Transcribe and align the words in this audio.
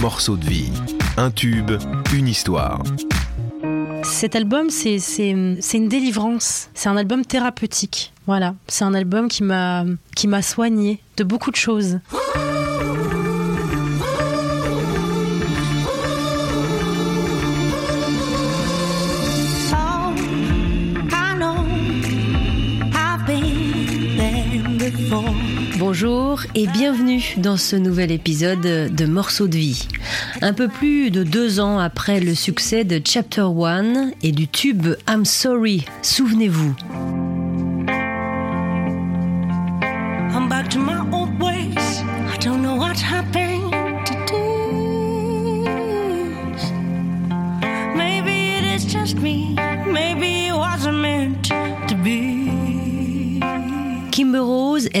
morceau 0.00 0.36
de 0.36 0.44
vie. 0.46 0.72
Un 1.18 1.30
tube, 1.30 1.72
une 2.14 2.26
histoire. 2.26 2.82
Cet 4.02 4.34
album, 4.34 4.70
c'est 4.70 4.96
une 5.28 5.88
délivrance. 5.88 6.70
C'est 6.72 6.88
un 6.88 6.96
album 6.96 7.24
thérapeutique. 7.24 8.12
Voilà, 8.26 8.54
c'est 8.66 8.84
un 8.84 8.94
album 8.94 9.28
qui 9.28 9.42
m'a 9.42 10.42
soigné 10.42 11.00
de 11.18 11.24
beaucoup 11.24 11.50
de 11.50 11.56
choses. 11.56 11.98
Et 26.54 26.66
bienvenue 26.68 27.34
dans 27.38 27.56
ce 27.56 27.74
nouvel 27.74 28.12
épisode 28.12 28.60
de 28.60 29.06
Morceaux 29.06 29.48
de 29.48 29.56
vie. 29.56 29.88
Un 30.42 30.52
peu 30.52 30.68
plus 30.68 31.10
de 31.10 31.24
deux 31.24 31.58
ans 31.58 31.78
après 31.78 32.20
le 32.20 32.36
succès 32.36 32.84
de 32.84 33.00
Chapter 33.04 33.42
One 33.42 34.12
et 34.22 34.30
du 34.30 34.46
tube 34.46 34.94
I'm 35.08 35.24
Sorry, 35.24 35.84
souvenez-vous. 36.02 36.74
I'm 40.32 40.48
back 40.48 40.68
to 40.70 40.78
my 40.78 41.00
old 41.12 41.40
ways. 41.42 41.59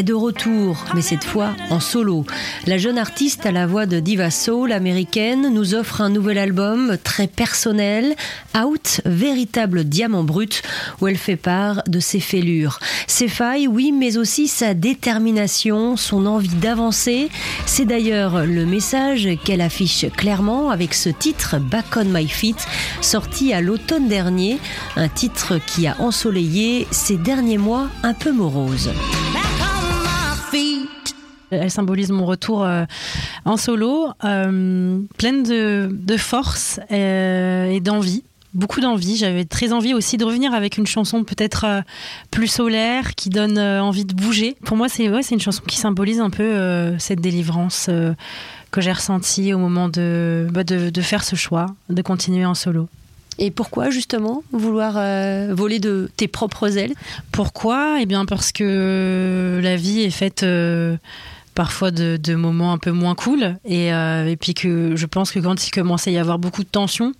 De 0.02 0.14
retour, 0.14 0.84
mais 0.94 1.02
cette 1.02 1.24
fois 1.24 1.54
en 1.70 1.80
solo. 1.80 2.24
La 2.66 2.78
jeune 2.78 2.98
artiste 2.98 3.46
à 3.46 3.52
la 3.52 3.66
voix 3.66 3.86
de 3.86 4.00
diva 4.00 4.30
soul 4.30 4.72
américaine 4.72 5.52
nous 5.52 5.74
offre 5.74 6.00
un 6.00 6.10
nouvel 6.10 6.38
album 6.38 6.96
très 7.02 7.26
personnel, 7.26 8.14
Out, 8.56 9.00
véritable 9.04 9.84
diamant 9.84 10.24
brut, 10.24 10.62
où 11.00 11.08
elle 11.08 11.16
fait 11.16 11.36
part 11.36 11.82
de 11.86 12.00
ses 12.00 12.20
fêlures. 12.20 12.78
Ses 13.06 13.28
failles, 13.28 13.68
oui, 13.68 13.92
mais 13.92 14.16
aussi 14.16 14.48
sa 14.48 14.74
détermination, 14.74 15.96
son 15.96 16.26
envie 16.26 16.48
d'avancer. 16.48 17.28
C'est 17.66 17.84
d'ailleurs 17.84 18.44
le 18.46 18.66
message 18.66 19.28
qu'elle 19.44 19.60
affiche 19.60 20.06
clairement 20.16 20.70
avec 20.70 20.94
ce 20.94 21.08
titre 21.08 21.58
Back 21.58 21.96
on 21.96 22.04
My 22.06 22.28
Feet, 22.28 22.66
sorti 23.00 23.52
à 23.52 23.60
l'automne 23.60 24.08
dernier, 24.08 24.58
un 24.96 25.08
titre 25.08 25.58
qui 25.66 25.86
a 25.86 25.96
ensoleillé 26.00 26.86
ces 26.90 27.16
derniers 27.16 27.58
mois 27.58 27.88
un 28.02 28.14
peu 28.14 28.32
moroses. 28.32 28.90
Elle 31.50 31.70
symbolise 31.70 32.10
mon 32.10 32.26
retour 32.26 32.64
euh, 32.64 32.84
en 33.44 33.56
solo, 33.56 34.08
euh, 34.24 35.00
pleine 35.18 35.42
de, 35.42 36.16
force 36.16 36.80
euh, 36.90 37.70
et 37.70 37.80
d'envie 37.80 38.22
beaucoup 38.52 38.80
d'envie. 38.80 39.16
J'avais 39.16 39.44
très 39.44 39.72
envie 39.72 39.94
aussi 39.94 40.16
de 40.16 40.24
revenir 40.24 40.54
avec 40.54 40.76
une 40.76 40.86
chanson 40.86 41.22
peut-être 41.22 41.84
plus 42.32 42.48
solaire, 42.48 43.14
qui 43.14 43.28
donne 43.28 43.60
envie 43.60 44.04
de 44.04 44.12
bouger. 44.12 44.56
Pour 44.64 44.76
moi, 44.76 44.88
c'est 44.88 45.04
une 45.04 45.40
chanson 45.40 45.62
qui 45.64 45.76
symbolise 45.76 46.20
un 46.20 46.30
peu 46.30 46.98
cette 46.98 47.20
délivrance 47.20 47.88
que 48.72 48.80
j'ai 48.80 48.90
ressentie 48.90 49.54
au 49.54 49.58
moment 49.58 49.88
bah, 49.88 50.64
de, 50.64 51.00
faire 51.00 51.22
ce 51.22 51.36
choix, 51.36 51.66
de 51.90 52.02
continuer 52.02 52.44
en 52.44 52.54
solo. 52.54 52.88
Et 53.40 53.50
pourquoi 53.50 53.90
justement 53.90 54.44
vouloir 54.52 54.94
voler 55.54 55.80
de 55.80 56.10
tes 56.16 56.28
propres 56.28 56.76
ailes? 56.76 56.92
Pourquoi? 57.32 57.96
Eh 58.00 58.06
bien 58.06 58.26
parce 58.26 58.52
que 58.52 59.58
la 59.62 59.76
vie 59.76 60.02
est 60.02 60.10
faite 60.10 60.44
parfois 61.54 61.90
de, 61.90 62.34
moments 62.34 62.72
un 62.72 62.78
peu 62.78 62.90
moins 62.90 63.14
cool. 63.14 63.56
Euh, 63.70 64.26
et, 64.26 64.36
puis 64.36 64.54
que 64.54 64.96
je 64.96 65.06
pense 65.06 65.30
que 65.30 65.38
quand 65.38 65.66
il 65.66 65.70
commence 65.70 66.06
à 66.08 66.10
y 66.10 66.18
avoir 66.18 66.38
beaucoup 66.38 66.62
de 66.62 66.68
tension, 66.68 67.12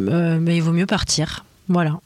euh, 0.00 0.38
il 0.46 0.62
vaut 0.62 0.72
mieux 0.72 0.86
partir. 0.86 1.46
Voilà. 1.68 1.98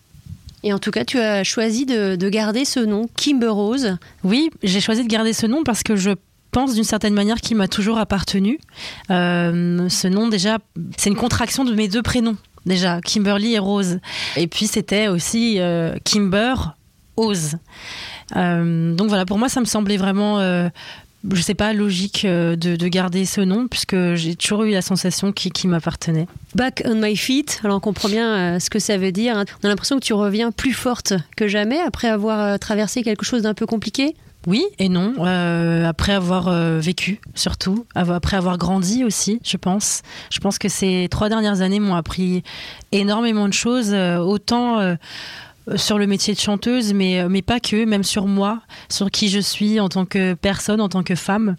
Et 0.63 0.73
en 0.73 0.79
tout 0.79 0.91
cas, 0.91 1.05
tu 1.05 1.19
as 1.19 1.43
choisi 1.43 1.85
de, 1.85 2.17
garder 2.29 2.65
ce 2.65 2.81
nom, 2.81 3.09
Kimber 3.17 3.49
Rose. 3.49 3.97
Oui, 4.23 4.51
j'ai 4.63 4.81
choisi 4.81 5.03
de 5.03 5.09
garder 5.09 5.33
ce 5.33 5.47
nom 5.47 5.65
parce 5.65 5.83
que 5.83 5.97
je 5.97 6.11
pense 6.51 6.75
d'une 6.75 6.85
certaine 6.85 7.15
manière 7.15 7.41
qu'il 7.41 7.57
m'a 7.57 7.69
toujours 7.69 7.99
appartenu. 7.99 8.59
Euh, 9.11 9.89
ce 9.89 10.09
nom, 10.09 10.29
déjà, 10.29 10.59
c'est 10.97 11.11
une 11.11 11.17
contraction 11.17 11.65
de 11.65 11.75
mes 11.75 11.89
deux 11.89 12.03
prénoms. 12.03 12.37
Déjà, 12.67 13.01
Kimberly 13.01 13.55
et 13.55 13.59
Rose. 13.59 14.01
Et 14.37 14.47
puis, 14.47 14.67
c'était 14.67 15.09
aussi 15.09 15.61
Kimber, 16.05 16.55
Ose. 17.17 17.57
donc 18.35 19.09
voilà, 19.09 19.25
pour 19.27 19.39
moi, 19.39 19.49
ça 19.49 19.61
me 19.61 19.67
semblait 19.67 19.97
vraiment 19.97 20.71
je 21.31 21.43
sais 21.43 21.55
pas, 21.55 21.73
logique 21.73 22.25
euh, 22.25 22.57
de, 22.57 22.89
garder 22.89 23.25
ce 23.25 23.41
nom, 23.41 23.69
puisque 23.69 24.15
j'ai 24.15 24.37
toujours 24.37 24.65
eu 24.65 24.71
la 24.71 24.83
sensation 24.83 25.33
qui, 25.33 25.51
qui 25.51 25.67
m'appartenait. 25.67 26.27
Back 26.55 26.83
on 26.85 26.95
my 26.97 27.17
feet, 27.17 27.61
alors 27.65 27.79
on 27.79 27.81
comprend 27.81 28.09
bien 28.09 28.57
euh, 28.57 28.59
ce 28.61 28.71
que 28.71 28.79
ça 28.79 28.97
veut 28.97 29.13
dire. 29.13 29.35
On 29.37 29.67
a 29.67 29.69
l'impression 29.69 29.99
que 29.99 30.05
tu 30.05 30.13
reviens 30.13 30.53
plus 30.53 30.73
forte 30.73 31.15
que 31.37 31.49
jamais 31.49 31.81
après 31.81 32.09
avoir 32.09 32.41
euh, 32.41 32.57
traversé 32.57 33.03
quelque 33.03 33.25
chose 33.25 33.43
d'un 33.43 33.55
peu 33.55 33.67
compliqué? 33.67 34.17
Oui 34.47 34.65
et 34.79 34.89
non. 34.89 35.15
après 35.85 36.13
avoir 36.13 36.51
vécu, 36.79 37.21
surtout, 37.35 37.87
après 37.95 38.37
avoir 38.37 38.57
grandi 38.57 39.05
aussi, 39.05 39.41
je 39.45 39.57
pense. 39.57 40.03
Je 40.31 40.39
pense 40.39 40.59
que 40.59 40.69
ces 40.69 41.09
trois 41.11 41.29
dernières 41.29 41.61
années 41.61 41.81
m'ont 41.81 41.97
appris 41.97 42.43
énormément 42.93 43.49
de 43.49 43.53
choses, 43.53 43.93
autant 43.93 44.97
sur 45.77 45.99
le 45.99 46.07
métier 46.07 46.35
de 46.35 46.39
chanteuse, 46.39 46.93
mais, 46.95 47.21
euh, 47.21 47.41
pas 47.43 47.61
que, 47.61 47.85
même 47.85 48.05
sur 48.05 48.27
moi, 48.27 48.61
sur 48.89 49.11
qui 49.11 49.29
je 49.29 49.39
suis 49.39 49.81
en 49.81 49.89
tant 49.89 50.05
que 50.05 50.35
personne, 50.35 50.81
en 50.81 50.89
tant 50.89 51.03
que 51.03 51.15
femme. 51.15 51.57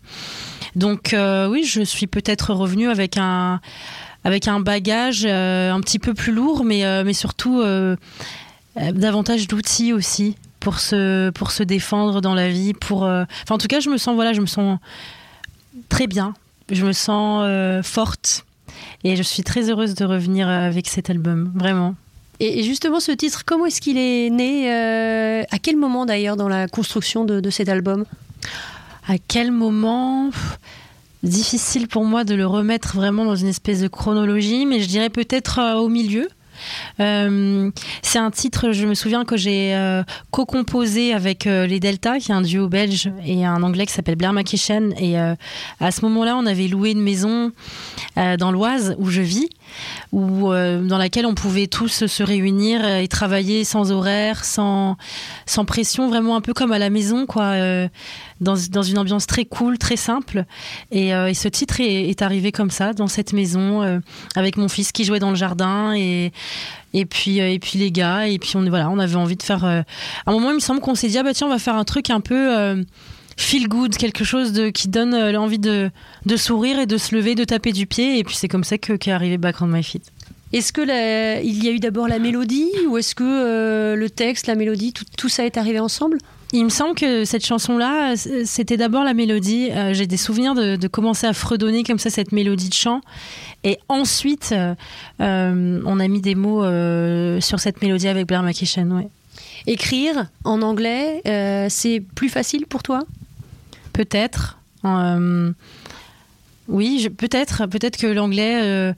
Donc 0.75 1.13
euh, 1.13 1.47
oui, 1.47 1.63
je 1.63 1.81
suis 1.81 2.07
peut-être 2.07 2.53
revenue 2.53 2.89
avec 2.89 3.17
un, 3.17 3.59
bagage 4.59 5.25
euh, 5.25 5.71
un 5.71 5.79
petit 5.81 5.99
peu 5.99 6.13
plus 6.13 6.31
lourd, 6.31 6.63
mais, 6.63 7.03
mais 7.03 7.13
surtout 7.13 7.63
davantage 8.75 9.47
d'outils 9.47 9.93
aussi 9.93 10.35
pour 10.59 10.79
se, 10.79 11.29
pour 11.31 11.51
se 11.51 11.63
défendre 11.63 12.21
dans 12.21 12.33
la 12.33 12.49
vie. 12.49 12.73
Pour, 12.73 13.03
enfin, 13.03 13.25
en 13.49 13.57
tout 13.57 13.67
cas, 13.67 13.79
je 13.79 13.89
me 13.89 13.97
sens, 13.97 14.15
voilà, 14.15 14.33
je 14.33 14.41
me 14.41 14.45
sens 14.45 14.79
très 15.89 16.07
bien, 16.07 16.33
je 16.71 16.85
me 16.85 16.91
sens 16.91 17.45
forte. 17.85 18.45
Et 19.03 19.15
je 19.15 19.23
suis 19.23 19.43
très 19.43 19.69
heureuse 19.69 19.95
de 19.95 20.05
revenir 20.05 20.47
avec 20.47 20.87
cet 20.87 21.09
album, 21.09 21.51
vraiment. 21.55 21.95
Et 22.39 22.63
justement, 22.63 23.01
ce 23.01 23.11
titre, 23.11 23.43
comment 23.45 23.65
est-ce 23.65 23.81
qu'il 23.81 23.97
est 23.97 24.29
né 24.29 24.71
euh, 24.71 25.43
À 25.51 25.59
quel 25.59 25.75
moment 25.75 26.05
d'ailleurs 26.05 26.37
dans 26.37 26.47
la 26.47 26.67
construction 26.67 27.25
de, 27.25 27.49
cet 27.49 27.67
album? 27.67 28.05
À 29.07 29.17
quel 29.27 29.51
moment? 29.51 30.29
Difficile 31.21 31.89
pour 31.89 32.05
moi 32.05 32.23
de 32.23 32.33
le 32.33 32.47
remettre 32.47 32.95
vraiment 32.95 33.25
dans 33.25 33.35
une 33.35 33.47
espèce 33.47 33.81
de 33.81 33.89
chronologie, 33.89 34.65
mais 34.65 34.79
je 34.79 34.87
dirais 34.87 35.09
peut-être 35.09 35.59
euh, 35.59 35.75
au 35.75 35.89
milieu. 35.89 36.29
Euh, 36.99 37.71
c'est 38.01 38.19
un 38.19 38.31
titre, 38.31 38.71
je 38.71 38.85
me 38.85 38.93
souviens 38.93 39.25
que 39.25 39.37
j'ai 39.37 40.01
co 40.31 40.45
composé 40.45 41.13
avec 41.13 41.45
les 41.45 41.79
Delta, 41.79 42.19
qui 42.19 42.31
est 42.31 42.35
un 42.35 42.41
duo 42.41 42.67
belge, 42.67 43.11
et 43.25 43.45
un 43.45 43.63
anglais 43.63 43.85
qui 43.85 43.93
s'appelle 43.93 44.15
Blair 44.15 44.33
McKishen. 44.33 44.93
Et 44.99 45.17
à 45.17 45.91
ce 45.91 46.01
moment-là, 46.05 46.35
on 46.37 46.45
avait 46.45 46.67
loué 46.67 46.91
une 46.91 47.01
maison 47.01 47.51
dans 48.15 48.51
l'Oise 48.51 48.95
où 48.99 49.09
je 49.09 49.21
vis 49.21 49.49
où, 50.11 50.51
euh, 50.51 50.81
dans 50.81 50.97
laquelle 50.97 51.25
on 51.25 51.33
pouvait 51.33 51.67
tous 51.67 52.05
se 52.05 52.23
réunir 52.23 52.85
et 52.85 53.07
travailler 53.07 53.63
sans 53.63 53.91
horaire, 53.91 54.45
sans, 54.45 54.97
sans 55.45 55.65
pression, 55.65 56.09
vraiment 56.09 56.35
un 56.35 56.41
peu 56.41 56.53
comme 56.53 56.71
à 56.71 56.79
la 56.79 56.89
maison, 56.89 57.25
quoi, 57.25 57.43
euh, 57.43 57.87
dans, 58.41 58.55
dans, 58.71 58.83
une 58.83 58.97
ambiance 58.97 59.27
très 59.27 59.45
cool, 59.45 59.77
très 59.77 59.95
simple. 59.95 60.45
Et, 60.91 61.13
euh, 61.13 61.27
et 61.27 61.33
ce 61.33 61.47
titre 61.47 61.79
est, 61.81 62.09
est, 62.09 62.21
arrivé 62.21 62.51
comme 62.51 62.71
ça, 62.71 62.93
dans 62.93 63.07
cette 63.07 63.33
maison, 63.33 64.01
avec 64.35 64.57
mon 64.57 64.67
fils 64.67 64.91
qui 64.91 65.03
jouait 65.03 65.19
dans 65.19 65.29
le 65.29 65.35
jardin 65.35 65.93
et, 65.95 66.31
et 66.93 67.05
puis 67.05 67.39
et 67.39 67.59
puis 67.59 67.77
les 67.77 67.91
gars 67.91 68.27
et 68.27 68.39
puis 68.39 68.55
on 68.55 68.67
voilà 68.67 68.89
on 68.89 68.97
avait 68.99 69.15
envie 69.15 69.35
de 69.35 69.43
faire 69.43 69.63
à 69.63 69.83
un 70.25 70.31
moment 70.31 70.49
il 70.49 70.55
me 70.55 70.59
semble 70.59 70.81
qu'on 70.81 70.95
s'est 70.95 71.07
dit 71.07 71.17
ah 71.17 71.23
bah 71.23 71.33
tiens 71.33 71.47
on 71.47 71.49
va 71.51 71.59
faire 71.59 71.75
un 71.75 71.83
truc 71.83 72.09
un 72.09 72.19
peu 72.19 72.83
feel 73.39 73.67
good, 73.67 73.95
quelque 73.95 74.23
chose 74.23 74.51
de, 74.51 74.69
qui 74.69 74.89
donne 74.89 75.13
euh, 75.13 75.31
l'envie 75.31 75.59
de, 75.59 75.89
de 76.25 76.37
sourire 76.37 76.79
et 76.79 76.85
de 76.85 76.97
se 76.97 77.15
lever, 77.15 77.35
de 77.35 77.45
taper 77.45 77.71
du 77.71 77.87
pied. 77.87 78.19
Et 78.19 78.23
puis 78.23 78.35
c'est 78.35 78.47
comme 78.47 78.63
ça 78.63 78.77
qu'est 78.77 79.11
arrivé 79.11 79.37
Back 79.37 79.61
on 79.61 79.67
My 79.67 79.83
Feet. 79.83 80.03
Est-ce 80.51 80.73
que 80.73 80.81
il 81.43 81.63
y 81.63 81.67
a 81.67 81.71
eu 81.71 81.79
d'abord 81.79 82.07
la 82.07 82.19
mélodie 82.19 82.69
ou 82.87 82.97
est-ce 82.97 83.15
que 83.15 83.23
euh, 83.23 83.95
le 83.95 84.09
texte, 84.09 84.47
la 84.47 84.55
mélodie, 84.55 84.93
tout, 84.93 85.05
tout 85.17 85.29
ça 85.29 85.45
est 85.45 85.57
arrivé 85.57 85.79
ensemble? 85.79 86.17
Il 86.51 86.63
me 86.65 86.69
semble 86.69 86.95
que 86.95 87.25
cette 87.25 87.45
chanson-là, 87.45 88.15
c'était 88.15 88.75
d'abord 88.75 89.03
la 89.03 89.13
mélodie. 89.13 89.69
Euh, 89.69 89.93
j'ai 89.93 90.07
des 90.07 90.17
souvenirs 90.17 90.55
de, 90.55 90.87
commencer 90.87 91.27
à 91.27 91.33
fredonner 91.33 91.83
comme 91.83 91.99
ça 91.99 92.09
cette 92.09 92.31
mélodie 92.31 92.69
de 92.69 92.73
chant. 92.73 93.01
Et 93.63 93.77
ensuite, 93.87 94.55
on 95.19 95.99
a 95.99 96.07
mis 96.07 96.21
des 96.21 96.33
mots 96.33 96.63
sur 97.39 97.59
cette 97.59 97.83
mélodie 97.83 98.07
avec 98.07 98.25
Blair. 98.25 98.43
Ouais. 98.43 99.07
Écrire 99.67 100.25
en 100.43 100.63
anglais, 100.63 101.21
c'est 101.69 102.01
plus 102.15 102.29
facile 102.29 102.65
pour 102.65 102.81
toi? 102.81 103.03
Peut-être. 103.99 104.59
Euh, 104.85 105.51
oui, 106.69 107.09
peut-être. 107.09 107.65
Peut-être 107.65 107.97
que 107.97 108.07
l'anglais. 108.07 108.61
Euh, 108.63 108.93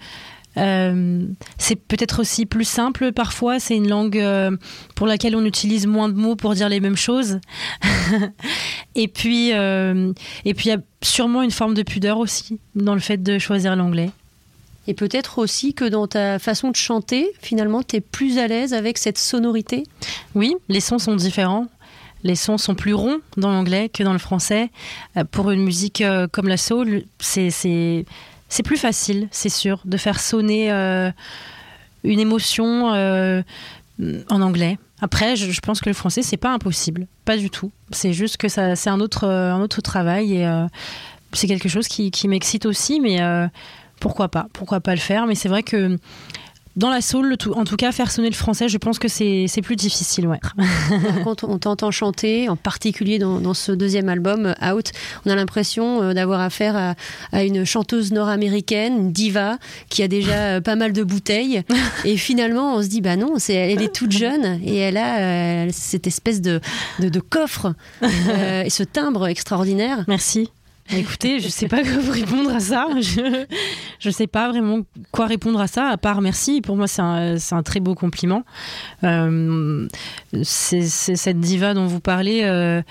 euh, 0.58 1.26
c'est 1.58 1.76
peut-être 1.76 2.22
aussi 2.22 2.46
plus 2.46 2.66
simple 2.68 3.12
parfois. 3.12 3.60
C'est 3.60 3.76
une 3.76 3.90
langue 3.90 4.24
pour 4.96 5.08
laquelle 5.08 5.36
on 5.36 5.44
utilise 5.44 5.88
moins 5.88 6.08
de 6.08 6.14
mots 6.14 6.36
pour 6.36 6.54
dire 6.54 6.70
les 6.70 6.80
mêmes 6.80 6.98
choses. 6.98 7.40
et 8.96 9.08
puis, 9.08 9.50
et 9.50 10.54
puis 10.54 10.66
il 10.66 10.70
y 10.70 10.74
a 10.74 10.82
sûrement 11.02 11.42
une 11.42 11.52
forme 11.52 11.74
de 11.74 11.82
pudeur 11.82 12.20
aussi 12.20 12.60
dans 12.76 12.94
le 12.94 13.00
fait 13.00 13.24
de 13.24 13.40
choisir 13.40 13.76
l'anglais. 13.76 14.12
Et 14.88 14.94
peut-être 14.94 15.40
aussi 15.40 15.74
que 15.74 15.86
dans 15.86 16.06
ta 16.06 16.38
façon 16.38 16.70
de 16.70 16.76
chanter, 16.76 17.32
finalement, 17.42 17.82
tu 17.82 17.96
es 17.96 18.02
plus 18.02 18.38
à 18.38 18.48
l'aise 18.48 18.74
avec 18.74 18.98
cette 18.98 19.18
sonorité? 19.18 19.84
Oui, 20.36 20.56
les 20.70 20.80
sons 20.80 21.00
sont 21.00 21.16
différents. 21.16 21.68
Les 22.24 22.36
sons 22.36 22.58
sont 22.58 22.76
plus 22.76 22.94
ronds 22.94 23.20
dans 23.38 23.52
l'anglais 23.52 23.90
que 23.90 24.04
dans 24.04 24.14
le 24.14 24.20
français. 24.20 24.70
Euh, 25.18 25.24
pour 25.24 25.52
une 25.52 25.64
musique 25.64 26.02
euh, 26.02 26.28
comme 26.32 26.48
la 26.48 26.58
soul, 26.58 27.04
c'est 27.20 27.96
plus 28.64 28.78
facile, 28.78 29.28
c'est 29.32 29.50
sûr, 29.50 29.82
de 29.86 29.98
faire 29.98 30.20
sonner 30.20 30.72
euh, 30.72 31.12
une 32.04 32.20
émotion 32.20 32.88
en 32.90 34.42
anglais. 34.42 34.78
Après, 35.04 35.36
je, 35.36 35.60
pense 35.62 35.82
que 35.82 35.90
le 35.90 35.96
français, 35.96 36.22
c'est 36.22 36.38
pas 36.38 36.54
impossible, 36.54 37.08
pas 37.26 37.38
du 37.38 37.50
tout. 37.50 37.72
C'est 37.92 38.14
juste 38.14 38.38
que 38.38 38.48
c'est 38.50 38.88
un 38.88 39.00
autre, 39.00 39.28
un 39.28 39.60
autre 39.62 39.82
travail 39.82 40.38
et 40.38 40.66
c'est 41.34 41.48
quelque 41.48 41.70
chose 41.70 41.88
qui, 41.88 42.12
qui 42.12 42.28
m'excite 42.28 42.66
aussi, 42.68 43.00
mais 43.00 43.20
pourquoi 44.00 44.28
pas? 44.30 44.48
Pourquoi 44.54 44.80
pas 44.80 44.94
le 44.94 45.00
faire? 45.00 45.26
Mais 45.26 45.36
c'est 45.36 45.50
vrai 45.50 45.64
que 45.64 45.98
dans 46.76 46.90
la 46.90 47.02
soul, 47.02 47.36
en 47.54 47.64
tout 47.66 47.76
cas, 47.76 47.92
faire 47.92 48.12
sonner 48.12 48.30
le 48.30 48.36
français, 48.36 48.70
je 48.70 48.78
pense 48.78 48.98
que 48.98 49.08
c'est 49.08 49.62
plus 49.62 49.76
difficile. 49.76 50.28
Ouais. 50.28 50.40
Quand 51.24 51.44
on 51.44 51.58
t'entend 51.58 51.92
chanter, 51.92 52.50
en 52.50 52.56
particulier 52.56 53.20
dans, 53.20 53.54
ce 53.54 53.72
deuxième 53.72 54.08
album, 54.10 54.56
Out, 54.62 54.92
on 55.26 55.30
a 55.30 55.36
l'impression 55.36 56.02
euh, 56.02 56.14
d'avoir 56.14 56.40
affaire 56.40 56.96
à, 57.32 57.44
une 57.44 57.66
chanteuse 57.66 58.12
nord-américaine, 58.12 58.98
une 58.98 59.12
diva, 59.12 59.58
qui 59.90 60.04
a 60.04 60.08
déjà 60.08 60.56
euh, 60.56 60.62
pas 60.62 60.76
mal 60.76 60.94
de 60.94 61.04
bouteilles. 61.04 61.64
Et 62.06 62.16
finalement, 62.18 62.76
on 62.76 62.82
se 62.82 62.88
dit, 62.88 63.02
bah 63.02 63.18
non, 63.18 63.36
elle 63.50 63.82
est 63.82 63.94
toute 63.94 64.12
jeune 64.12 64.60
et 64.64 64.78
elle 64.78 64.98
a 64.98 65.20
euh, 65.66 65.70
cette 65.72 66.08
espèce 66.08 66.42
de, 66.42 66.62
de, 67.00 67.20
coffre 67.20 67.74
et 68.02 68.70
ce 68.70 68.84
timbre 68.84 69.28
extraordinaire. 69.28 70.06
Merci. 70.08 70.50
Écoutez, 70.94 71.40
je 71.40 71.46
ne 71.46 71.52
sais 71.52 71.68
pas 71.68 71.84
quoi 71.84 71.98
vous 72.00 72.12
répondre 72.12 72.54
à 72.54 72.60
ça. 72.60 72.88
Je 73.00 74.08
ne 74.10 74.12
sais 74.12 74.28
pas 74.28 74.50
vraiment 74.50 74.80
quoi 75.12 75.26
répondre 75.26 75.60
à 75.60 75.68
ça, 75.68 75.88
à 75.88 75.98
part 75.98 76.22
merci. 76.22 76.62
Pour 76.62 76.76
moi, 76.76 76.88
c'est 76.88 77.02
un, 77.02 77.36
un, 77.52 77.64
très 77.64 77.80
beau 77.80 77.96
compliment. 77.96 78.44
Euh, 79.04 79.88
c'est 80.44 80.82
cette 80.82 81.40
diva 81.40 81.74
dont 81.74 81.86
vous 81.86 82.00
parlez, 82.00 82.42
euh, 82.44 82.82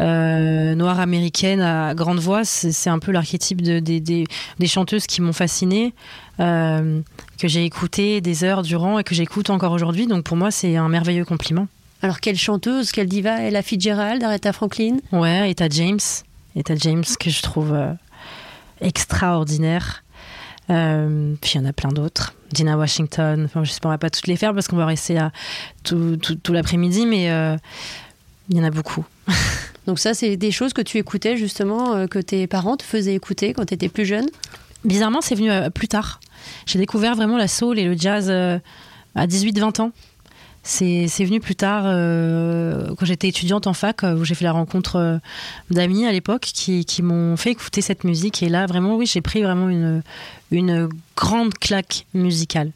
euh, 0.00 0.74
noire 0.74 1.00
américaine 1.00 1.60
à 1.60 1.94
grande 1.94 2.18
voix, 2.18 2.44
c'est 2.44 2.90
un 2.90 2.98
peu 2.98 3.12
l'archétype 3.12 3.62
de, 3.62 3.78
des, 3.78 4.00
des, 4.00 4.66
chanteuses 4.66 5.06
qui 5.06 5.20
m'ont 5.20 5.32
fascinée, 5.32 5.94
que 6.38 7.02
j'ai 7.44 7.64
écouté 7.64 8.20
des 8.20 8.42
heures 8.44 8.62
durant 8.62 8.98
et 8.98 9.04
que 9.04 9.14
j'écoute 9.14 9.50
encore 9.50 9.72
aujourd'hui. 9.72 10.06
Donc 10.06 10.24
pour 10.24 10.36
moi, 10.36 10.50
c'est 10.50 10.76
un 10.76 10.88
merveilleux 10.88 11.24
compliment. 11.24 11.68
Alors 12.02 12.20
quelle 12.20 12.36
chanteuse, 12.36 12.90
quelle 12.92 13.08
diva 13.08 13.42
Ella 13.42 13.62
Fitzgerald, 13.62 14.22
Aretha 14.22 14.52
Franklin? 14.52 14.96
Ouais, 15.12 15.50
Etta 15.50 15.68
James. 15.70 16.00
Etta 16.56 16.74
James 16.76 17.04
que 17.18 17.30
je 17.30 17.42
trouve 17.42 17.72
euh, 17.72 17.92
extraordinaire. 18.80 20.04
Euh, 20.70 21.34
puis 21.40 21.52
il 21.54 21.60
y 21.60 21.64
en 21.64 21.68
a 21.68 21.72
plein 21.72 21.90
d'autres. 21.90 22.34
Dina 22.52 22.78
Washington, 22.78 23.44
enfin, 23.44 23.64
je 23.64 23.72
ne 23.72 23.78
pourrais 23.78 23.98
pas 23.98 24.10
toutes 24.10 24.26
les 24.26 24.36
faire 24.36 24.54
parce 24.54 24.68
qu'on 24.68 24.76
va 24.76 24.86
rester 24.86 25.18
à 25.18 25.32
tout, 25.82 26.16
tout, 26.16 26.52
l'après-midi, 26.52 27.04
mais 27.04 27.30
euh, 27.30 27.56
il 28.48 28.56
y 28.56 28.60
en 28.60 28.64
a 28.64 28.70
beaucoup. 28.70 29.04
Donc 29.86 29.98
ça, 29.98 30.14
c'est 30.14 30.36
des 30.36 30.50
choses 30.50 30.72
que 30.72 30.80
tu 30.80 30.96
écoutais 30.96 31.36
justement, 31.36 32.06
que 32.06 32.18
tes 32.18 32.46
parents 32.46 32.76
te 32.76 32.82
faisaient 32.82 33.14
écouter 33.14 33.52
quand 33.52 33.66
tu 33.66 33.74
étais 33.74 33.90
plus 33.90 34.06
jeune? 34.06 34.26
Bizarrement, 34.84 35.20
c'est 35.20 35.34
venu 35.34 35.50
plus 35.72 35.88
tard. 35.88 36.20
J'ai 36.64 36.78
découvert 36.78 37.14
vraiment 37.16 37.36
la 37.36 37.48
soul 37.48 37.78
et 37.78 37.84
le 37.84 37.94
jazz 37.94 38.30
à 38.30 39.26
18-20 39.26 39.82
ans. 39.82 39.92
C'est 40.66 41.24
venu 41.24 41.40
plus 41.40 41.54
tard, 41.54 41.84
euh, 41.86 42.94
quand 42.98 43.04
j'étais 43.04 43.28
étudiante 43.28 43.66
en 43.66 43.74
fac, 43.74 44.02
euh, 44.02 44.16
où 44.16 44.24
j'ai 44.24 44.34
fait 44.34 44.44
la 44.44 44.52
rencontre 44.52 44.96
euh, 44.96 45.18
d'amis 45.70 46.06
à 46.06 46.12
l'époque 46.12 46.40
qui, 46.40 46.86
qui 46.86 47.02
m'ont 47.02 47.36
fait 47.36 47.50
écouter 47.50 47.82
cette 47.82 48.02
musique. 48.02 48.42
Et 48.42 48.48
là, 48.48 48.64
vraiment, 48.64 48.96
oui, 48.96 49.04
j'ai 49.04 49.20
pris 49.20 49.42
vraiment 49.42 49.68
une, 49.68 50.02
une 50.50 50.88
grande 51.16 51.52
claque 51.52 52.06
musicale. 52.14 52.72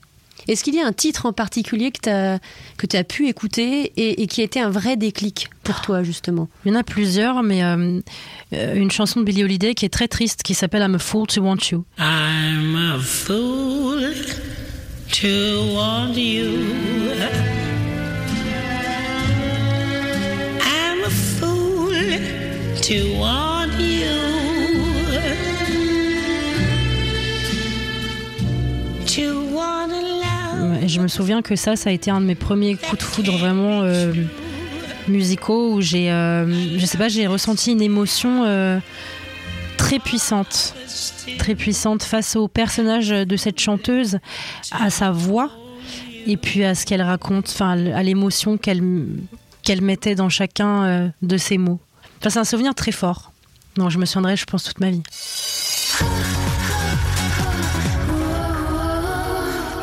Est-ce 0.49 0.65
qu'il 0.65 0.75
y 0.75 0.81
a 0.81 0.87
un 0.87 0.93
titre 0.93 1.25
en 1.25 1.33
particulier 1.33 1.91
que 1.91 2.01
tu 2.03 2.11
as, 2.11 2.39
que 2.77 2.97
as 2.97 3.05
pu 3.05 3.27
écouter 3.29 3.93
et, 3.97 4.27
qui 4.27 4.43
a 4.43 4.45
été 4.45 4.61
un 4.61 4.71
vrai 4.71 4.97
déclic 4.97 5.49
pour 5.63 5.81
toi, 5.81 6.03
justement? 6.03 6.49
Il 6.65 6.73
y 6.73 6.77
en 6.77 6.79
a 6.79 6.85
plusieurs, 6.85 7.43
mais 7.43 7.61
une 7.63 8.91
chanson 8.91 9.21
de 9.21 9.27
Billie 9.27 9.45
Holiday 9.45 9.75
qui 9.75 9.85
est 9.85 9.91
très 9.91 10.09
triste, 10.09 10.43
qui 10.43 10.55
s'appelle 10.55 10.83
I'm 10.83 10.95
a 10.95 10.99
Fool 10.99 11.27
to 11.27 11.43
Want 11.43 11.59
You. 11.71 11.85
I'm 11.99 12.77
a 12.77 12.99
fool 12.99 14.15
to 15.21 15.75
want 15.75 16.15
you. 16.17 16.98
Je 30.89 31.01
me 31.01 31.09
souviens 31.09 31.43
que 31.43 31.55
ça, 31.55 31.77
ça 31.77 31.91
a 31.91 31.93
été 31.93 32.11
un 32.11 32.21
de 32.21 32.27
mes 32.27 32.35
premiers 32.35 32.77
coups 32.77 32.99
de 32.99 33.03
foudre 33.03 33.37
vraiment 33.37 33.83
euh, 33.83 34.13
musicaux 35.07 35.75
où 35.75 35.81
j'ai, 35.81 36.11
euh, 36.11 36.79
je 36.79 36.87
sais 36.87 36.99
pas, 36.99 37.09
j'ai 37.09 37.27
ressenti 37.27 37.73
une 37.73 37.83
émotion 37.83 38.45
euh, 38.45 38.79
très 39.77 39.99
puissante, 39.99 40.75
très 41.39 41.55
puissante 41.55 42.03
face 42.03 42.37
au 42.37 42.49
personnage 42.49 43.11
de 43.11 43.37
cette 43.37 43.61
chanteuse, 43.61 44.19
à 44.73 44.89
sa 44.89 45.11
voix 45.11 45.51
et 46.27 46.37
puis 46.37 46.65
à 46.65 46.75
ce 46.75 46.87
qu'elle 46.87 47.03
raconte, 47.03 47.51
enfin 47.51 47.71
à 47.93 48.03
l'émotion 48.03 48.57
qu'elle 48.57 48.83
qu'elle 49.63 49.83
mettait 49.83 50.15
dans 50.15 50.31
chacun 50.31 51.13
de 51.21 51.37
ses 51.37 51.59
mots 51.59 51.81
c'est 52.23 52.39
un 52.39 52.45
souvenir 52.45 52.75
très 52.75 52.93
fort. 52.93 53.33
Non, 53.77 53.91
je 53.91 53.99
me 53.99 54.05
souviendrai, 54.05 54.37
je 54.37 54.45
pense, 54.45 54.65
toute 54.65 54.81
ma 54.81 54.91
vie. 54.91 55.03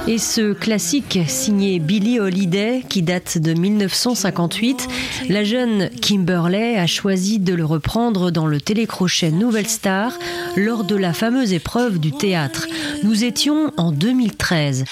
Et 0.08 0.20
ce 0.20 0.54
classique 0.54 1.18
signé 1.28 1.80
Billie 1.80 2.20
Holiday, 2.20 2.84
qui 2.88 3.02
date 3.02 3.40
de 3.40 3.54
1958, 3.54 4.88
la 5.30 5.44
jeune 5.44 5.90
Kimberley 6.00 6.78
a 6.78 6.86
choisi 6.86 7.40
de 7.40 7.56
le 7.56 7.66
reprendre 7.66 8.30
dans 8.30 8.46
le 8.46 8.62
télécrochet 8.62 9.32
Nouvelle 9.32 9.68
Star 9.68 10.12
lors 10.56 10.84
de 10.84 10.96
la 10.96 11.12
fameuse 11.12 11.54
épreuve 11.54 11.98
du 12.00 12.12
théâtre. 12.12 12.68
Nous 13.04 13.24
étions 13.24 13.72
en 13.78 13.92
2013. 13.92 14.84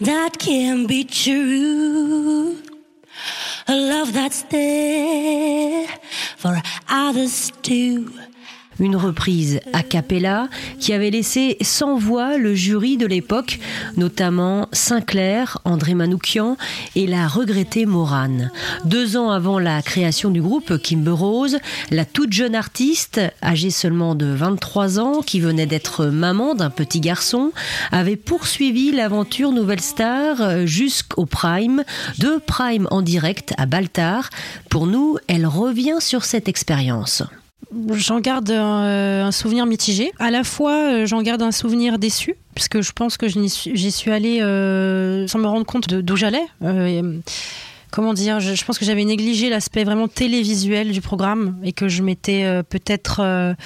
that 0.00 0.38
can 0.38 0.86
be 0.86 1.04
true? 1.04 2.65
A 3.68 3.76
love 3.76 4.12
that's 4.12 4.42
there 4.44 5.88
for 6.36 6.60
others 6.88 7.50
too. 7.62 8.12
Une 8.80 8.96
reprise 8.96 9.60
a 9.72 9.82
cappella 9.82 10.48
qui 10.78 10.92
avait 10.92 11.10
laissé 11.10 11.56
sans 11.62 11.96
voix 11.96 12.36
le 12.36 12.54
jury 12.54 12.96
de 12.96 13.06
l'époque, 13.06 13.58
notamment 13.96 14.68
Sinclair, 14.72 15.58
André 15.64 15.94
Manoukian 15.94 16.56
et 16.94 17.06
la 17.06 17.28
regrettée 17.28 17.86
Morane. 17.86 18.50
Deux 18.84 19.16
ans 19.16 19.30
avant 19.30 19.58
la 19.58 19.82
création 19.82 20.30
du 20.30 20.42
groupe 20.42 20.78
Kimber 20.78 21.10
Rose, 21.10 21.58
la 21.90 22.04
toute 22.04 22.32
jeune 22.32 22.54
artiste, 22.54 23.20
âgée 23.42 23.70
seulement 23.70 24.14
de 24.14 24.26
23 24.26 25.00
ans, 25.00 25.22
qui 25.22 25.40
venait 25.40 25.66
d'être 25.66 26.06
maman 26.06 26.54
d'un 26.54 26.70
petit 26.70 27.00
garçon, 27.00 27.52
avait 27.92 28.16
poursuivi 28.16 28.92
l'aventure 28.92 29.52
Nouvelle 29.52 29.80
Star 29.80 30.66
jusqu'au 30.66 31.26
Prime, 31.26 31.84
de 32.18 32.40
Prime 32.46 32.88
en 32.90 33.02
direct 33.02 33.54
à 33.58 33.66
Baltar. 33.66 34.30
Pour 34.70 34.86
nous, 34.86 35.18
elle 35.28 35.46
revient 35.46 35.98
sur 36.00 36.24
cette 36.24 36.48
expérience. 36.48 37.22
J'en 37.92 38.20
garde 38.20 38.50
euh, 38.50 39.24
un, 39.24 39.32
souvenir 39.32 39.66
mitigé. 39.66 40.12
À 40.18 40.30
la 40.30 40.44
fois, 40.44 40.72
euh, 40.72 41.06
j'en 41.06 41.20
garde 41.22 41.42
un 41.42 41.50
souvenir 41.50 41.98
déçu, 41.98 42.36
puisque 42.54 42.80
je 42.80 42.92
pense 42.92 43.16
que 43.16 43.26
j'y 43.28 43.48
suis, 43.48 44.10
allée 44.10 44.40
euh, 44.40 45.26
sans 45.26 45.38
me 45.38 45.46
rendre 45.46 45.66
compte 45.66 45.92
d'où 45.92 46.16
j'allais. 46.16 46.44
comment 47.90 48.14
dire 48.14 48.40
je, 48.40 48.64
pense 48.64 48.78
que 48.78 48.84
j'avais 48.84 49.04
négligé 49.04 49.48
l'aspect 49.48 49.84
vraiment 49.84 50.06
télévisuel 50.06 50.92
du 50.92 51.00
programme 51.00 51.56
et 51.64 51.72
que 51.72 51.88
je 51.88 52.02
m'étais 52.02 52.62
peut-être. 52.68 53.56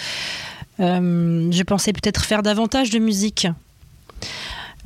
je 0.79 1.63
pensais 1.63 1.93
peut-être 1.93 2.25
faire 2.25 2.43
davantage 2.43 2.91
de 2.91 2.99
musique. 2.99 3.49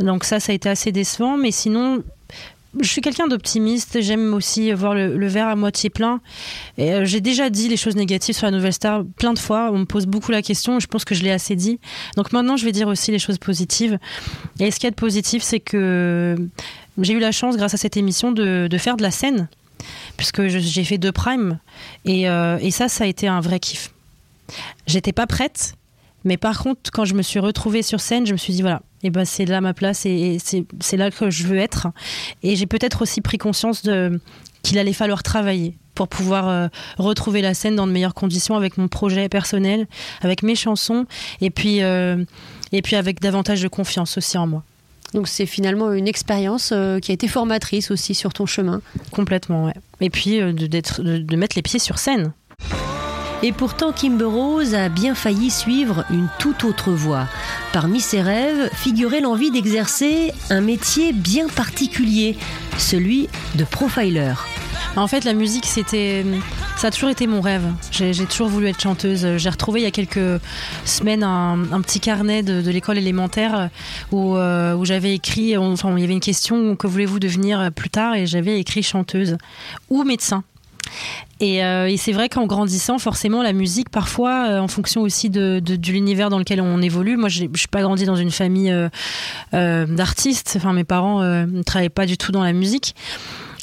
Donc 0.01 0.25
ça, 0.25 0.41
ça 0.41 0.51
a 0.51 0.55
été 0.55 0.69
assez 0.69 0.91
décevant. 0.91 1.37
Mais 1.37 1.53
sinon, 1.53 2.03
je 2.81 2.89
suis 2.89 3.01
quelqu'un 3.01 3.27
d'optimiste. 3.27 4.01
J'aime 4.01 4.35
aussi 4.35 4.73
voir 4.73 4.95
le, 4.95 5.27
verre 5.27 5.49
à 5.49 5.57
moitié 5.57 5.91
plein. 5.91 6.21
Euh, 6.79 7.05
j'ai 7.05 7.21
déjà 7.21 7.51
dit 7.51 7.69
les 7.69 7.77
choses 7.77 7.97
négatives 7.97 8.35
sur 8.35 8.47
la 8.47 8.51
Nouvelle 8.51 8.73
Star 8.73 9.05
plein 9.17 9.33
de 9.33 9.39
fois. 9.39 9.71
On 9.73 9.79
me 9.79 9.85
pose 9.85 10.07
beaucoup 10.07 10.33
la 10.33 10.43
question. 10.43 10.81
Je 10.81 10.87
pense 10.87 11.05
que 11.05 11.15
je 11.15 11.23
l'ai 11.23 11.31
assez 11.31 11.57
dit. 11.57 11.79
Donc 12.17 12.33
maintenant, 12.33 12.57
je 12.57 12.65
vais 12.65 12.73
dire 12.73 12.89
aussi 12.89 13.11
les 13.11 13.19
choses 13.19 13.39
positives. 13.39 13.99
Et 14.61 14.71
ce 14.71 14.77
qu'il 14.77 14.85
y 14.85 14.89
a 14.89 14.91
de 14.91 14.97
positif, 14.97 15.43
c'est 15.43 15.61
que 15.61 16.37
j'ai 16.99 17.13
eu 17.13 17.21
la 17.21 17.33
chance, 17.33 17.57
grâce 17.57 17.75
à 17.75 17.77
cette 17.77 17.97
émission, 17.97 18.33
de, 18.33 18.69
faire 18.79 18.97
de 18.97 19.03
la 19.03 19.11
scène, 19.11 19.49
puisque 20.17 20.47
j'ai 20.47 20.85
fait 20.85 20.99
deux 20.99 21.13
primes. 21.13 21.59
Et, 22.05 22.29
euh, 22.29 22.59
et 22.61 22.71
ça, 22.71 22.89
ça 22.89 23.05
a 23.05 23.07
été 23.07 23.29
un 23.29 23.41
vrai 23.41 23.61
kiff. 23.61 23.91
J'étais 24.87 25.13
pas 25.13 25.27
prête. 25.27 25.75
Mais 26.25 26.39
par 26.39 26.59
contre, 26.59 26.91
quand 26.91 27.05
je 27.05 27.15
me 27.15 27.23
suis 27.23 27.39
retrouvée 27.39 27.83
sur 27.83 28.01
scène, 28.01 28.27
je 28.27 28.33
me 28.33 28.39
suis 28.39 28.55
dit, 28.55 28.63
voilà, 28.63 28.81
et 29.05 29.11
ben 29.11 29.25
c'est 29.25 29.45
là 29.45 29.61
ma 29.61 29.75
place 29.75 30.07
et, 30.07 30.39
c'est 30.41 30.97
là 30.97 31.11
que 31.11 31.31
je 31.31 31.47
veux 31.47 31.59
être. 31.59 31.89
Et 32.43 32.57
j'ai 32.57 32.67
peut-être 32.67 33.03
aussi 33.03 33.21
pris 33.21 33.39
conscience 33.39 33.83
de 33.83 34.21
qu'il 34.63 34.79
allait 34.79 34.95
falloir 34.95 35.23
travailler 35.23 35.77
pour 35.95 36.09
pouvoir 36.09 36.49
euh, 36.49 36.69
retrouver 36.99 37.43
la 37.43 37.55
scène 37.55 37.77
dans 37.77 37.87
de 37.87 37.93
meilleures 37.93 38.15
conditions 38.15 38.57
avec 38.57 38.79
mon 38.79 38.89
projet 38.89 39.29
personnel, 39.29 39.87
avec 40.23 40.43
mes 40.43 40.55
chansons 40.57 41.07
et 41.41 41.51
puis, 41.51 41.83
euh, 41.83 42.25
et 42.73 42.83
puis 42.83 42.97
avec 42.97 43.21
davantage 43.21 43.63
de 43.63 43.69
confiance 43.69 44.17
aussi 44.17 44.39
en 44.39 44.47
moi. 44.47 44.65
Donc 45.13 45.29
c'est 45.29 45.47
finalement 45.47 45.93
une 45.93 46.09
expérience 46.09 46.71
euh, 46.73 46.99
qui 46.99 47.13
a 47.13 47.15
été 47.15 47.29
formatrice 47.29 47.91
aussi 47.91 48.15
sur 48.15 48.33
ton 48.33 48.47
chemin. 48.47 48.81
Complètement, 49.13 49.67
ouais. 49.67 49.75
Et 50.01 50.11
puis 50.11 50.39
de, 50.39 50.67
de 50.67 51.37
mettre 51.37 51.57
les 51.57 51.63
pieds 51.63 51.79
sur 51.79 51.99
scène. 51.99 52.33
Et 53.47 53.53
pourtant, 53.53 53.93
Kimber 53.93 54.25
Rose 54.25 54.75
a 54.75 54.89
bien 54.89 55.15
failli 55.15 55.51
suivre 55.51 56.07
une 56.09 56.29
toute 56.39 56.65
autre 56.65 56.93
voie. 56.93 57.29
Parmi 57.75 58.01
ses 58.01 58.23
rêves 58.23 58.71
figurait 58.73 59.21
l'envie 59.21 59.51
d'exercer 59.51 60.33
un 60.49 60.63
métier 60.63 61.13
bien 61.13 61.49
particulier, 61.49 62.39
celui 62.79 63.29
de 63.57 63.65
profiler. 63.65 64.33
En 64.97 65.07
fait, 65.09 65.25
la 65.25 65.35
musique, 65.35 65.67
c'était, 65.67 66.25
ça 66.79 66.87
a 66.87 66.91
toujours 66.91 67.11
été 67.11 67.27
mon 67.27 67.43
rêve. 67.43 67.71
J'ai 67.91 68.15
toujours 68.25 68.49
voulu 68.49 68.69
être 68.69 68.81
chanteuse. 68.81 69.37
J'ai 69.37 69.51
retrouvé 69.51 69.81
il 69.81 69.85
y 69.85 69.89
a 69.89 69.91
quelques 69.91 70.41
semaines 70.87 71.23
un, 71.23 71.83
petit 71.83 72.01
carnet 72.01 72.43
de, 72.43 72.71
l'école 72.71 72.97
élémentaire 72.97 73.69
où, 74.11 74.39
euh, 74.39 74.75
où 74.75 74.87
j'avais 74.87 75.13
écrit, 75.13 75.55
enfin, 75.59 75.93
il 75.95 76.01
y 76.01 76.05
avait 76.05 76.15
une 76.15 76.21
question 76.21 76.77
que 76.77 76.87
voulez-vous 76.87 77.19
devenir 77.19 77.71
plus 77.73 77.91
tard? 77.91 78.15
Et 78.15 78.27
j'avais 78.27 78.59
écrit 78.59 78.83
chanteuse 78.83 79.37
ou 79.91 80.03
médecin. 80.05 80.45
Euh, 81.43 81.87
et, 81.87 81.97
c'est 81.97 82.13
vrai 82.13 82.29
qu'en 82.29 82.47
grandissant, 82.47 82.99
forcément, 82.99 83.43
la 83.43 83.53
musique, 83.53 83.89
parfois, 83.91 84.49
euh, 84.49 84.59
en 84.61 84.69
fonction 84.69 85.03
aussi 85.03 85.31
de, 85.31 85.63
l'univers 85.87 86.31
dans 86.31 86.39
lequel 86.39 86.61
on 86.61 86.81
évolue. 86.81 87.17
Moi, 87.17 87.29
je 87.29 87.47
suis 87.55 87.69
pas 87.69 87.83
grandi 87.83 88.05
dans 88.05 88.17
une 88.17 88.31
famille 88.31 88.73
euh, 89.55 89.87
d'artistes. 89.87 90.55
Enfin, 90.57 90.73
mes 90.73 90.85
parents 90.85 91.23
ne 91.23 91.63
travaillaient 91.63 91.89
pas 91.89 92.07
du 92.07 92.17
tout 92.17 92.33
dans 92.33 92.43
la 92.45 92.53
musique. 92.53 92.95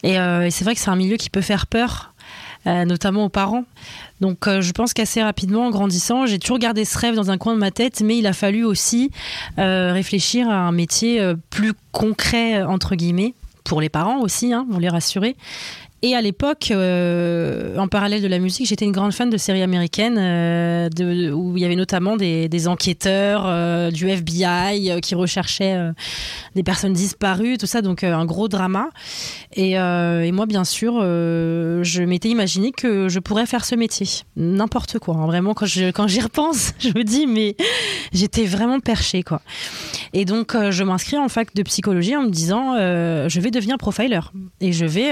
Et, 0.04 0.16
c'est 0.50 0.64
vrai 0.64 0.74
que 0.74 0.82
c'est 0.82 0.90
un 0.90 0.96
milieu 0.96 1.18
qui 1.18 1.30
peut 1.30 1.42
faire 1.42 1.68
peur, 1.68 2.14
notamment 2.66 3.26
aux 3.26 3.30
parents. 3.30 3.66
Donc, 4.20 4.48
je 4.48 4.72
pense 4.72 4.94
qu'assez 4.94 5.22
rapidement, 5.22 5.68
en 5.68 5.70
grandissant, 5.70 6.26
j'ai 6.26 6.40
toujours 6.40 6.60
gardé 6.60 6.86
ce 6.86 6.98
rêve 6.98 7.16
dans 7.16 7.32
un 7.32 7.38
coin 7.38 7.54
de 7.54 7.60
ma 7.60 7.72
tête, 7.72 8.02
mais 8.02 8.18
il 8.18 8.28
a 8.28 8.34
fallu 8.34 8.66
aussi 8.66 9.12
réfléchir 9.58 10.50
à 10.50 10.56
un 10.56 10.72
métier 10.72 11.22
plus 11.50 11.74
concret, 11.92 12.64
entre 12.64 12.96
guillemets 12.96 13.36
pour 13.64 13.80
les 13.80 13.90
parents 13.90 14.22
aussi, 14.22 14.54
hein, 14.54 14.66
pour 14.70 14.80
les 14.80 14.90
rassurer. 14.90 15.36
Et 16.04 16.16
à 16.16 16.22
l'époque, 16.22 16.70
euh, 16.72 17.78
en 17.78 17.88
parallèle 17.88 18.24
de 18.24 18.28
la 18.28 18.40
musique, 18.40 18.66
j'étais 18.68 18.86
une 18.86 18.92
grande 18.92 19.14
fan 19.14 19.30
de 19.30 19.38
séries 19.38 19.62
américaines 19.62 20.18
euh, 20.18 20.90
où 21.32 21.56
il 21.56 21.62
y 21.62 21.66
avait 21.66 21.76
notamment 21.76 22.18
des, 22.18 22.68
enquêteurs 22.68 23.44
euh, 23.46 23.92
du 23.92 24.10
FBI 24.10 25.00
qui 25.02 25.14
recherchaient 25.14 25.78
des 26.56 26.64
personnes 26.64 26.94
disparues, 26.94 27.58
tout 27.58 27.68
ça, 27.68 27.84
donc 27.84 28.04
un 28.04 28.26
gros 28.26 28.48
drama. 28.48 28.90
Et, 29.54 29.76
moi, 30.32 30.46
bien 30.48 30.64
sûr, 30.64 31.02
je 31.02 32.04
m'étais 32.04 32.30
imaginé 32.30 32.72
que 32.72 33.08
je 33.08 33.20
pourrais 33.20 33.46
faire 33.46 33.64
ce 33.64 33.76
métier, 33.76 34.08
n'importe 34.36 34.98
quoi. 34.98 35.16
Hein. 35.16 35.28
Vraiment, 35.28 35.54
quand 35.54 35.66
j'y 36.08 36.22
repense, 36.22 36.74
je 36.80 36.90
me 36.90 37.04
dis 37.04 37.28
mais 37.28 37.56
j'étais 38.12 38.46
vraiment 38.46 38.80
perchée 38.80 39.22
quoi. 39.22 39.42
Et 40.14 40.26
donc, 40.26 40.56
je 40.72 40.84
m'inscris 40.84 41.18
en 41.18 41.30
fac 41.30 41.54
de 41.54 41.62
psychologie 41.64 42.16
en 42.16 42.24
me 42.24 42.30
disant 42.30 42.76
je 42.78 43.40
vais 43.40 43.52
devenir 43.52 43.78
profiler 43.78 44.20
et 44.62 44.74
je 44.74 44.86
vais 44.86 45.12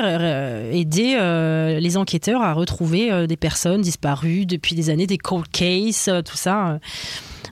aider 0.79 1.15
euh, 1.17 1.79
les 1.79 1.97
enquêteurs 1.97 2.41
à 2.41 2.53
retrouver 2.53 3.11
euh, 3.11 3.27
des 3.27 3.37
personnes 3.37 3.81
disparues 3.81 4.45
depuis 4.45 4.75
des 4.75 4.89
années, 4.89 5.07
des 5.07 5.17
cold 5.17 5.47
cases, 5.51 6.07
euh, 6.07 6.21
tout 6.21 6.37
ça. 6.37 6.79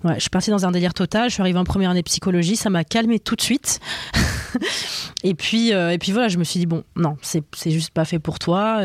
Je 0.03 0.19
suis 0.19 0.29
partie 0.29 0.51
dans 0.51 0.65
un 0.65 0.71
délire 0.71 0.93
total. 0.93 1.29
Je 1.29 1.33
suis 1.33 1.41
arrivée 1.41 1.59
en 1.59 1.63
première 1.63 1.89
année 1.89 2.03
psychologie, 2.03 2.55
ça 2.55 2.69
m'a 2.69 2.83
calmé 2.83 3.19
tout 3.19 3.35
de 3.35 3.41
suite. 3.41 3.79
et 5.23 5.33
puis, 5.33 5.71
et 5.71 5.97
puis 5.97 6.11
voilà, 6.11 6.27
je 6.27 6.37
me 6.37 6.43
suis 6.43 6.59
dit 6.59 6.65
bon, 6.65 6.83
non, 6.95 7.17
c'est 7.21 7.43
juste 7.65 7.89
pas 7.89 8.05
fait 8.05 8.19
pour 8.19 8.39
toi. 8.39 8.79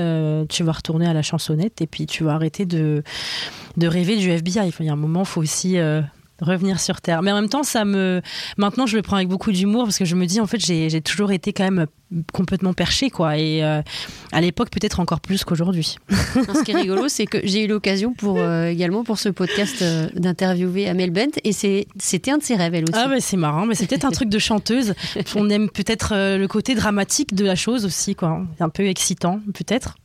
tu 0.49 0.65
vas 0.65 0.73
retourner 0.73 1.07
à 1.07 1.13
la 1.13 1.23
chansonnette 1.23 1.81
et 1.83 1.87
puis 1.87 2.07
tu 2.07 2.25
vas 2.25 2.33
arrêter 2.33 2.65
de 2.65 3.03
de 3.77 3.87
rêver 3.87 4.17
du 4.17 4.31
FBI. 4.31 4.73
il 4.81 4.87
y 4.87 4.89
a 4.89 4.93
un 4.93 4.97
moment, 4.97 5.21
il 5.21 5.27
faut 5.27 5.43
aussi 5.43 5.77
revenir 6.43 6.81
sur 6.81 7.01
terre. 7.01 7.23
Mais 7.23 7.33
en 7.33 7.37
même 7.41 7.49
temps, 7.49 7.63
ça 7.63 7.85
me. 7.85 8.21
Maintenant, 8.59 8.87
je 8.87 8.97
le 8.97 9.03
prends 9.03 9.17
avec 9.17 9.29
beaucoup 9.29 9.53
d'humour 9.53 9.85
parce 9.85 9.99
que 9.99 10.05
je 10.05 10.17
me 10.17 10.27
dis, 10.27 10.41
en 10.41 10.47
fait, 10.47 10.59
j'ai 10.59 11.01
toujours 11.01 11.33
été 11.33 11.53
quand 11.53 11.65
même 11.65 11.87
complètement 12.33 12.73
perché, 12.73 13.11
quoi. 13.11 13.39
Et 13.39 13.65
euh, 13.65 13.81
à 14.33 14.41
l'époque, 14.41 14.71
peut-être 14.71 15.01
encore 15.01 15.21
plus 15.21 15.45
qu'aujourd'hui. 15.45 15.97
ce 16.11 16.63
qui 16.63 16.73
est 16.73 16.77
rigolo, 16.77 17.09
c'est 17.09 17.27
que 17.27 17.39
j'ai 17.45 17.65
eu 17.65 17.67
l'occasion 17.67 18.13
pour 18.13 18.39
euh, 18.39 18.67
également 18.67 19.05
pour 19.05 19.19
ce 19.19 19.29
podcast 19.29 19.83
euh, 19.83 20.09
d'interviewer 20.15 20.89
Amel 20.89 21.11
Bent 21.11 21.39
et 21.45 21.53
c'était 21.53 22.31
un 22.31 22.39
de 22.39 22.43
ses 22.43 22.57
rêves, 22.57 22.75
elle 22.75 22.85
aussi. 22.85 22.93
Ah, 22.95 23.09
mais 23.09 23.21
c'est 23.21 23.37
marrant, 23.37 23.67
mais 23.67 23.75
c'est 23.75 23.87
peut-être 23.87 24.05
un 24.05 24.11
truc 24.11 24.29
de 24.29 24.39
chanteuse. 24.39 24.95
On 25.37 25.49
aime 25.51 25.71
peut-être 25.71 26.15
le 26.15 26.47
côté 26.47 26.75
dramatique 26.75 27.35
de 27.35 27.45
la 27.45 27.57
chose 27.57 27.85
aussi, 27.85 28.15
quoi. 28.15 28.43
Un 28.61 28.69
peu 28.69 28.87
excitant, 28.87 29.41
peut-être. 29.55 29.97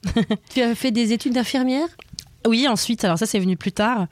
tu 0.53 0.61
as 0.61 0.75
fait 0.75 0.91
des 0.91 1.13
études 1.13 1.33
d'infirmière? 1.33 1.87
Oui, 2.47 2.67
ensuite, 2.67 3.03
alors 3.03 3.17
ça 3.17 3.25
c'est 3.25 3.39
venu 3.39 3.57
plus 3.57 3.71
tard, 3.71 4.07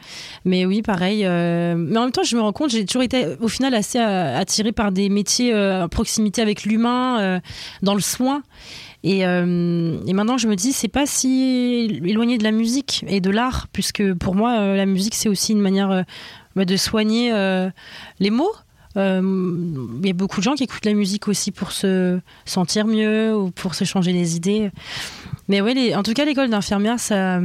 mais 0.45 0.65
oui, 0.65 0.81
pareil. 0.81 1.25
euh, 1.25 1.75
mais 1.77 1.97
en 1.97 2.03
même 2.03 2.11
temps, 2.11 2.23
je 2.23 2.35
me 2.35 2.41
rends 2.41 2.53
compte, 2.53 2.71
j'ai 2.71 2.85
toujours 2.85 3.03
été 3.03 3.25
au 3.39 3.47
final 3.47 3.73
assez 3.73 3.99
euh, 3.99 4.37
attirée 4.37 4.71
par 4.71 4.91
des 4.91 5.09
métiers 5.09 5.53
euh, 5.53 5.87
proximité 5.87 6.41
avec 6.41 6.63
l'humain, 6.63 7.41
dans 7.81 7.95
le 7.95 8.01
soin. 8.01 8.43
Et, 9.03 9.19
et, 9.19 10.13
maintenant, 10.13 10.37
je 10.37 10.47
me 10.47 10.55
dis, 10.55 10.73
c'est 10.73 10.87
pas 10.87 11.05
si 11.05 12.01
éloigné 12.03 12.39
de 12.39 12.43
la 12.43 12.51
musique 12.51 13.05
et 13.07 13.21
de 13.21 13.29
l'art, 13.29 13.67
puisque 13.71 14.13
pour 14.15 14.33
moi, 14.33 14.75
la 14.75 14.85
musique 14.85 15.13
c'est 15.13 15.29
aussi 15.29 15.51
une 15.51 15.61
manière 15.61 16.05
bah, 16.55 16.65
de 16.65 16.77
soigner 16.77 17.31
les 18.19 18.29
mots. 18.31 18.53
Il 18.95 20.01
y 20.03 20.09
a 20.09 20.13
beaucoup 20.13 20.39
de 20.39 20.43
gens 20.43 20.55
qui 20.55 20.63
écoutent 20.63 20.85
la 20.85 20.93
musique 20.93 21.27
aussi 21.27 21.51
pour 21.51 21.71
se 21.71 22.19
sentir 22.45 22.87
mieux 22.87 23.35
ou 23.35 23.51
pour 23.51 23.75
se 23.75 23.83
changer 23.83 24.11
les 24.11 24.35
idées. 24.37 24.71
Mais 25.47 25.61
ouais, 25.61 25.93
en 25.93 26.01
tout 26.01 26.13
cas, 26.13 26.25
l'école 26.25 26.49
d'infirmière, 26.49 26.99
ça 26.99 27.39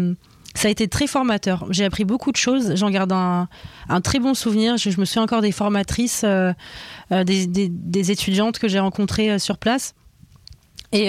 ça 0.55 0.69
a 0.69 0.71
été 0.71 0.89
très 0.89 1.07
formateur. 1.07 1.67
J'ai 1.71 1.85
appris 1.85 2.05
beaucoup 2.05 2.33
de 2.33 2.37
choses. 2.37 2.75
J'en 2.75 2.91
garde 2.91 3.13
un, 3.13 3.49
très 4.03 4.19
bon 4.19 4.35
souvenir. 4.35 4.77
Je, 4.77 4.89
me 5.01 5.05
souviens 5.05 5.23
encore 5.23 5.43
des 5.43 5.53
formatrices, 5.53 6.23
euh, 6.25 6.53
euh, 7.13 7.25
des, 7.25 8.11
étudiantes 8.11 8.59
que 8.59 8.69
j'ai 8.69 8.81
rencontrées 8.81 9.31
euh, 9.31 9.39
sur 9.39 9.59
place. 9.59 9.95
Et 10.93 11.09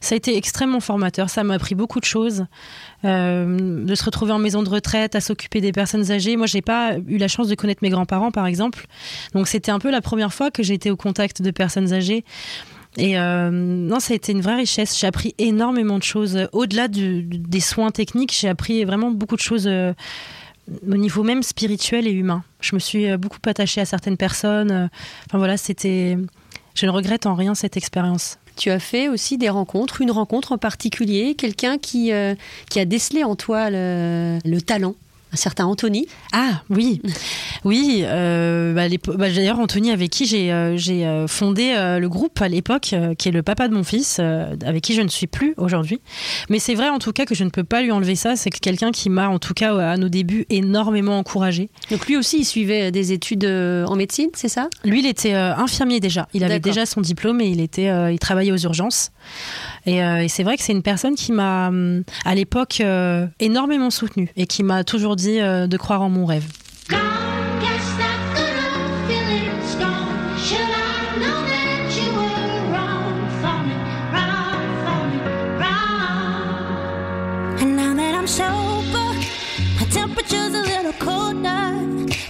ça 0.00 0.14
a 0.14 0.16
été 0.16 0.36
extrêmement 0.36 0.78
formateur. 0.78 1.28
Ça 1.28 1.42
m'a 1.42 1.54
appris 1.54 1.74
beaucoup 1.74 1.98
de 1.98 2.04
choses. 2.04 2.46
de 3.02 3.94
se 3.96 4.04
retrouver 4.04 4.30
en 4.30 4.38
maison 4.38 4.62
de 4.62 4.68
retraite, 4.68 5.16
à 5.16 5.20
s'occuper 5.20 5.60
des 5.60 5.72
personnes 5.72 6.12
âgées. 6.12 6.36
Moi, 6.36 6.46
j'ai 6.46 6.62
pas 6.62 6.96
eu 7.08 7.16
la 7.16 7.26
chance 7.26 7.48
de 7.48 7.56
connaître 7.56 7.80
mes 7.82 7.90
grands-parents, 7.90 8.30
par 8.30 8.46
exemple. 8.46 8.86
Donc, 9.34 9.48
c'était 9.48 9.72
un 9.72 9.80
peu 9.80 9.90
la 9.90 10.02
première 10.02 10.32
fois 10.32 10.52
que 10.52 10.62
j'ai 10.62 10.74
été 10.74 10.88
au 10.88 10.96
contact 10.96 11.42
de 11.42 11.50
personnes 11.50 11.92
âgées. 11.92 12.24
Et 12.98 13.18
euh, 13.18 13.50
non, 13.50 14.00
ça 14.00 14.12
a 14.12 14.16
été 14.16 14.32
une 14.32 14.42
vraie 14.42 14.56
richesse. 14.56 14.98
J'ai 14.98 15.06
appris 15.06 15.34
énormément 15.38 15.98
de 15.98 16.02
choses. 16.02 16.48
Au-delà 16.52 16.88
des 16.88 17.60
soins 17.60 17.90
techniques, 17.90 18.36
j'ai 18.38 18.48
appris 18.48 18.84
vraiment 18.84 19.10
beaucoup 19.10 19.36
de 19.36 19.40
choses 19.40 19.66
euh, 19.66 19.92
au 20.86 20.96
niveau 20.96 21.22
même 21.22 21.42
spirituel 21.42 22.06
et 22.06 22.12
humain. 22.12 22.44
Je 22.60 22.74
me 22.74 22.80
suis 22.80 23.10
euh, 23.10 23.16
beaucoup 23.16 23.38
attachée 23.46 23.80
à 23.80 23.86
certaines 23.86 24.16
personnes. 24.18 24.90
Enfin 25.26 25.38
voilà, 25.38 25.56
c'était. 25.56 26.18
Je 26.74 26.86
ne 26.86 26.90
regrette 26.90 27.26
en 27.26 27.34
rien 27.34 27.54
cette 27.54 27.76
expérience. 27.76 28.38
Tu 28.56 28.70
as 28.70 28.78
fait 28.78 29.08
aussi 29.08 29.38
des 29.38 29.48
rencontres, 29.48 30.02
une 30.02 30.10
rencontre 30.10 30.52
en 30.52 30.58
particulier, 30.58 31.34
quelqu'un 31.34 31.78
qui, 31.78 32.12
qui 32.68 32.80
a 32.80 32.84
décelé 32.84 33.24
en 33.24 33.34
toi 33.34 33.70
le 33.70 34.58
talent 34.60 34.94
un 35.32 35.36
certain 35.36 35.64
Anthony. 35.64 36.06
Ah 36.32 36.62
oui, 36.68 37.00
oui. 37.64 38.02
Euh, 38.04 38.74
bah, 38.74 38.82
bah, 39.16 39.30
D'ailleurs, 39.30 39.58
Anthony, 39.58 39.90
avec 39.90 40.10
qui 40.10 40.26
j'ai 40.26 40.52
euh, 40.52 40.76
euh, 40.88 41.26
fondé 41.26 41.74
le 41.74 42.06
groupe 42.08 42.40
à 42.42 42.48
l'époque, 42.48 42.94
qui 43.18 43.28
est 43.28 43.32
le 43.32 43.42
papa 43.42 43.68
de 43.68 43.74
mon 43.74 43.84
fils, 43.84 44.18
avec 44.18 44.82
qui 44.82 44.94
je 44.94 45.02
ne 45.02 45.08
suis 45.08 45.26
plus 45.26 45.54
aujourd'hui. 45.56 46.00
Mais 46.50 46.58
c'est 46.58 46.74
vrai 46.74 46.88
en 46.88 46.98
tout 46.98 47.12
cas 47.12 47.24
que 47.24 47.34
je 47.34 47.44
ne 47.44 47.50
peux 47.50 47.64
pas 47.64 47.82
lui 47.82 47.92
enlever 47.92 48.14
ça. 48.14 48.36
C'est 48.36 48.50
quelqu'un 48.50 48.90
qui 48.90 49.08
m'a, 49.08 49.28
en 49.28 49.38
tout 49.38 49.54
cas 49.54 49.74
à 49.76 49.96
nos 49.96 50.08
débuts, 50.08 50.44
énormément 50.50 51.18
encouragé. 51.18 51.70
Donc 51.90 52.06
lui 52.06 52.16
aussi, 52.16 52.40
il 52.40 52.44
suivait 52.44 52.90
des 52.90 53.12
études 53.12 53.46
en 53.46 53.96
médecine, 53.96 54.28
c'est 54.34 54.48
ça? 54.48 54.68
Lui, 54.84 55.00
il 55.00 55.06
était 55.06 55.32
infirmier 55.32 56.00
déjà. 56.00 56.28
Il 56.34 56.44
avait 56.44 56.60
déjà 56.60 56.84
son 56.86 57.00
diplôme 57.00 57.40
et 57.40 57.48
il 57.48 57.60
était, 57.60 58.12
il 58.12 58.18
travaillait 58.18 58.52
aux 58.52 58.58
urgences. 58.58 59.10
Euh, 59.88 60.18
et, 60.18 60.28
c'est 60.28 60.42
vrai 60.42 60.56
que 60.56 60.62
c'est 60.62 60.72
une 60.72 60.82
personne 60.82 61.14
qui 61.14 61.32
m'a, 61.32 61.68
hum, 61.68 62.04
à 62.24 62.34
l'époque, 62.34 62.82
énormément 63.40 63.90
soutenue 63.90 64.30
et 64.36 64.46
qui 64.46 64.62
m'a 64.62 64.84
toujours 64.84 65.16
dit 65.16 65.21
euh, 65.28 65.66
de 65.66 65.76
croire 65.76 66.02
en 66.02 66.10
mon 66.10 66.26
rêve. 66.26 66.46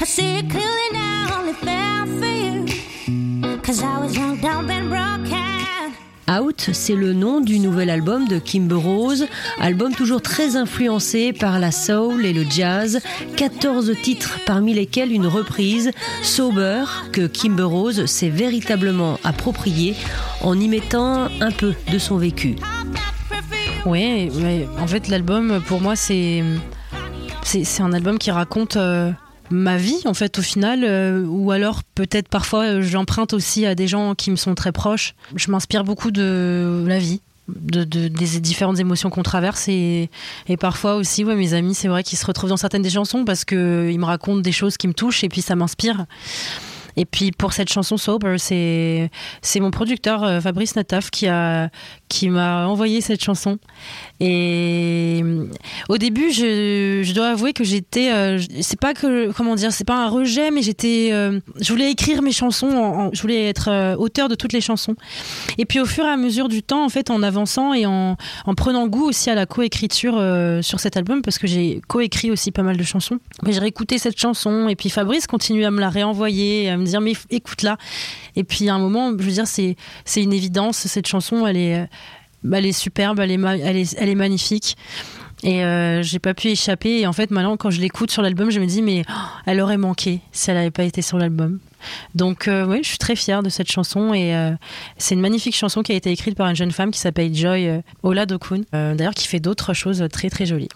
See 0.05 0.37
it 0.37 0.51
clearly 0.51 0.89
now, 0.93 1.39
only 1.39 1.55
fair 1.55 2.05
for 2.19 2.27
you. 2.27 3.59
Cause 3.63 3.83
I 3.83 3.99
was 3.99 4.15
young, 4.15 4.37
dumb 4.43 4.69
and 4.69 4.91
broken. 4.91 5.42
Out, 6.31 6.71
c'est 6.73 6.95
le 6.95 7.13
nom 7.13 7.41
du 7.41 7.59
nouvel 7.59 7.91
album 7.91 8.29
de 8.29 8.39
Kimber 8.39 8.77
Rose, 8.77 9.27
album 9.61 9.95
toujours 9.95 10.23
très 10.23 10.57
influencé 10.57 11.33
par 11.33 11.59
la 11.59 11.73
soul 11.73 12.25
et 12.25 12.33
le 12.33 12.45
jazz, 12.49 13.01
14 13.37 13.93
titres 14.03 14.39
parmi 14.47 14.73
lesquels 14.73 15.13
une 15.13 15.27
reprise, 15.27 15.91
Sober, 16.23 16.85
que 17.13 17.27
Kimber 17.27 17.65
Rose 17.65 18.07
s'est 18.07 18.29
véritablement 18.29 19.19
appropriée 19.25 19.97
en 20.41 20.59
y 20.59 20.69
mettant 20.69 21.29
un 21.41 21.51
peu 21.51 21.75
de 21.93 21.99
son 21.99 22.17
vécu. 22.17 22.57
Oui, 23.85 24.31
en 24.79 24.87
fait 24.87 25.09
l'album 25.09 25.63
pour 25.67 25.81
moi 25.81 25.97
c'est 25.97 26.43
un 27.81 27.93
album 27.93 28.19
qui 28.19 28.31
raconte 28.31 28.77
euh, 28.77 29.11
ma 29.53 29.77
vie 29.77 30.01
en 30.07 30.15
fait 30.15 30.39
au 30.39 30.43
final 30.43 30.81
euh, 30.83 31.25
ou 31.27 31.51
alors 31.51 31.83
peut-être 31.95 32.29
parfois 32.29 32.65
euh, 32.65 32.83
j'emprunte 32.83 33.33
aussi 33.35 33.67
à 33.67 33.75
des 33.75 33.87
gens 33.87 34.15
qui 34.15 34.31
me 34.31 34.37
sont 34.37 34.55
très 34.55 34.73
proches. 34.73 35.15
Je 35.37 35.51
m'inspire 35.51 35.85
beaucoup 35.85 36.11
de 36.11 36.85
la 36.87 36.99
vie 36.99 37.21
de, 37.49 37.85
des 37.85 38.41
différentes 38.41 38.79
émotions 38.79 39.11
qu'on 39.11 39.23
traverse 39.23 39.69
et, 39.69 40.09
parfois 40.59 40.95
aussi 40.95 41.25
ouais, 41.25 41.35
mes 41.35 41.55
amis 41.55 41.75
c'est 41.75 41.89
vrai 41.89 42.03
qu'ils 42.03 42.19
se 42.19 42.27
retrouvent 42.27 42.51
dans 42.51 42.57
certaines 42.57 42.83
des 42.83 42.91
chansons 42.91 43.25
parce 43.25 43.45
qu'ils 43.45 43.99
me 43.99 44.05
racontent 44.05 44.41
des 44.41 44.53
choses 44.53 44.77
qui 44.77 44.89
me 44.89 44.95
touchent 44.95 45.25
et 45.25 45.29
puis 45.29 45.43
ça 45.43 45.55
m'inspire 45.55 46.07
et 46.97 47.05
puis 47.05 47.33
pour 47.33 47.53
cette 47.53 47.71
chanson 47.71 47.97
Sober, 47.97 48.37
c'est 48.39 49.11
c'est 49.41 49.61
mon 49.61 49.71
producteur 49.71 50.23
euh, 50.25 50.41
Fabrice 50.41 50.77
Nataf 50.77 51.11
qui 51.11 51.27
a 51.27 51.71
qui 52.09 52.29
m'a 52.29 52.67
envoyé 52.67 53.01
cette 53.01 53.23
chanson. 53.23 53.59
Et 54.21 55.21
euh, 55.25 55.47
au 55.89 55.99
début, 55.99 56.31
je, 56.31 57.03
je 57.03 57.15
dois 57.15 57.29
avouer 57.29 57.53
que 57.53 57.65
j'étais 57.65 58.13
euh, 58.13 58.39
c'est 58.61 58.79
pas 58.79 58.95
que 58.95 59.33
comment 59.33 59.55
dire, 59.55 59.73
c'est 59.73 59.85
pas 59.85 60.05
un 60.05 60.09
rejet, 60.09 60.51
mais 60.51 60.63
j'étais 60.63 61.11
je 61.13 61.73
voulais 61.73 61.91
écrire 61.91 62.23
mes 62.23 62.33
chansons, 62.33 63.11
je 63.13 63.21
voulais 63.23 63.49
être 63.49 63.97
auteur 63.97 64.29
de 64.29 64.35
toutes 64.35 64.53
les 64.53 64.61
chansons. 64.61 64.95
Et 65.59 65.65
puis 65.65 65.81
au 65.81 65.87
fur 65.87 66.05
et 66.05 66.09
à 66.09 66.17
mesure 66.17 66.49
du 66.49 66.63
temps, 66.63 66.85
en 66.85 66.89
fait, 66.89 67.11
en 67.11 67.23
avançant 67.23 67.75
et 67.75 67.87
en, 67.87 68.17
en 68.47 68.55
prenant 68.55 68.87
goût 68.87 69.09
aussi 69.09 69.31
à 69.31 69.35
la 69.35 69.47
coécriture 69.47 70.15
sur 70.63 70.81
cet 70.81 70.97
album, 70.97 71.23
parce 71.23 71.39
que 71.39 71.47
j'ai 71.47 71.81
coécrit 71.89 72.31
aussi 72.31 72.51
pas 72.51 72.63
mal 72.63 72.77
de 72.77 72.83
chansons. 72.83 73.19
Mais 73.45 73.53
j'ai 73.53 73.61
réécouté 73.61 73.99
cette 73.99 74.19
chanson 74.19 74.69
et 74.69 74.77
puis 74.77 74.91
Fabrice 74.91 75.27
continue 75.27 75.65
à 75.65 75.71
me 75.71 75.81
la 75.81 75.89
réenvoyer, 75.89 76.71
à 76.71 76.77
me 76.77 76.82
dire 76.87 77.01
mais 77.01 77.13
écoute 77.31 77.63
là. 77.63 77.77
Et 78.37 78.45
puis 78.45 78.69
à 78.69 78.75
un 78.75 78.79
moment, 78.79 79.11
je 79.19 79.25
veux 79.25 79.33
dire, 79.33 79.47
c'est 79.47 79.77
c'est 80.05 80.23
une 80.23 80.33
évidence. 80.33 80.77
Cette 80.79 81.07
chanson, 81.07 81.47
elle 81.47 81.57
est 81.57 81.89
elle 82.53 82.67
est 82.67 82.73
superbe, 82.73 83.21
elle 83.21 83.31
est 83.31 83.41
elle 83.63 83.77
est, 83.77 83.97
elle 83.99 84.09
est 84.09 84.15
magnifique. 84.15 84.77
Et 85.43 85.65
euh, 85.65 86.03
j'ai 86.03 86.19
pas 86.19 86.35
pu 86.35 86.49
échapper. 86.49 87.01
Et 87.01 87.07
en 87.07 87.13
fait, 87.13 87.31
maintenant, 87.31 87.57
quand 87.57 87.71
je 87.71 87.81
l'écoute 87.81 88.11
sur 88.11 88.23
l'album, 88.23 88.51
je 88.51 88.61
me 88.61 88.67
dis, 88.67 88.83
mais 88.83 89.05
oh, 89.09 89.13
elle 89.47 89.61
aurait 89.61 89.77
manqué 89.77 90.21
si 90.31 90.51
elle 90.51 90.57
n'avait 90.57 90.71
pas 90.71 90.85
été 90.85 91.03
sur 91.03 91.19
l'album. 91.19 91.59
Donc, 92.15 92.47
euh, 92.47 92.65
oui, 92.65 92.79
je 92.83 92.89
suis 92.89 92.99
très 92.99 93.17
fière 93.17 93.43
de 93.43 93.49
cette 93.49 93.71
chanson. 93.71 94.15
Et 94.15 94.35
euh, 94.37 94.53
c'est 94.99 95.15
une 95.15 95.21
magnifique 95.21 95.57
chanson 95.57 95.83
qui 95.83 95.93
a 95.93 95.97
été 95.97 96.11
écrite 96.13 96.37
par 96.37 96.49
une 96.49 96.57
jeune 96.57 96.71
femme 96.71 96.93
qui 96.93 97.01
s'appelle 97.01 97.35
Joy 97.35 97.83
Oladokun, 98.03 98.63
d'ailleurs, 98.73 99.15
qui 99.15 99.27
fait 99.27 99.41
d'autres 99.41 99.75
choses 99.75 100.05
très, 100.13 100.31
très 100.31 100.47
jolies. 100.47 100.69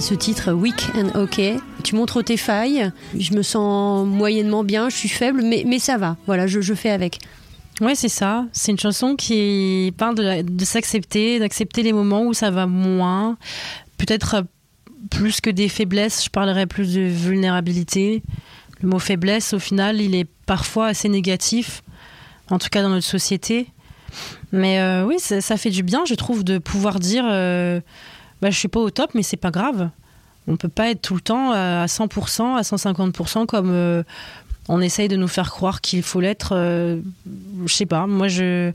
Ce 0.00 0.14
titre 0.14 0.52
Weak 0.52 0.90
and 0.96 1.20
OK. 1.20 1.40
Tu 1.84 1.94
montres 1.94 2.24
tes 2.24 2.36
failles. 2.36 2.90
Je 3.18 3.34
me 3.34 3.42
sens 3.42 4.06
moyennement 4.06 4.64
bien, 4.64 4.88
je 4.88 4.96
suis 4.96 5.08
faible, 5.08 5.42
mais, 5.42 5.64
mais 5.66 5.78
ça 5.78 5.98
va. 5.98 6.16
Voilà, 6.26 6.46
je, 6.46 6.60
je 6.60 6.74
fais 6.74 6.90
avec. 6.90 7.18
Ouais, 7.80 7.94
c'est 7.94 8.08
ça. 8.08 8.46
C'est 8.52 8.72
une 8.72 8.78
chanson 8.78 9.16
qui 9.16 9.92
parle 9.96 10.14
de, 10.14 10.42
de 10.42 10.64
s'accepter, 10.64 11.38
d'accepter 11.38 11.82
les 11.82 11.92
moments 11.92 12.24
où 12.24 12.34
ça 12.34 12.50
va 12.50 12.66
moins. 12.66 13.36
Peut-être 13.98 14.44
plus 15.10 15.40
que 15.40 15.50
des 15.50 15.68
faiblesses, 15.68 16.24
je 16.24 16.30
parlerais 16.30 16.66
plus 16.66 16.94
de 16.94 17.02
vulnérabilité. 17.02 18.22
Le 18.80 18.88
mot 18.88 18.98
faiblesse, 18.98 19.52
au 19.52 19.58
final, 19.58 20.00
il 20.00 20.14
est 20.14 20.26
parfois 20.46 20.88
assez 20.88 21.08
négatif, 21.08 21.82
en 22.50 22.58
tout 22.58 22.68
cas 22.70 22.82
dans 22.82 22.88
notre 22.88 23.06
société. 23.06 23.68
Mais 24.52 24.80
euh, 24.80 25.04
oui, 25.04 25.16
ça, 25.18 25.56
fait 25.56 25.70
du 25.70 25.82
bien, 25.82 26.04
je 26.06 26.14
trouve, 26.14 26.44
de 26.44 26.58
pouvoir 26.58 26.98
dire 26.98 27.24
euh, 27.26 27.80
bah, 28.40 28.50
je 28.50 28.58
suis 28.58 28.68
pas 28.68 28.80
au 28.80 28.90
top, 28.90 29.10
mais 29.14 29.22
c'est 29.22 29.36
pas 29.36 29.50
grave. 29.50 29.90
On 30.48 30.56
peut 30.56 30.68
pas 30.68 30.90
être 30.90 31.02
tout 31.02 31.14
le 31.14 31.20
temps 31.20 31.52
à 31.52 31.86
100%, 31.86 32.56
à 32.56 32.62
150% 32.62 33.46
comme 33.46 33.70
euh, 33.70 34.02
on 34.68 34.80
essaye 34.80 35.08
de 35.08 35.16
nous 35.16 35.28
faire 35.28 35.50
croire 35.50 35.80
qu'il 35.80 36.02
faut 36.02 36.20
l'être. 36.20 36.52
Euh, 36.54 37.00
je 37.66 37.74
sais 37.74 37.86
pas. 37.86 38.06
Moi, 38.06 38.28
je. 38.28 38.72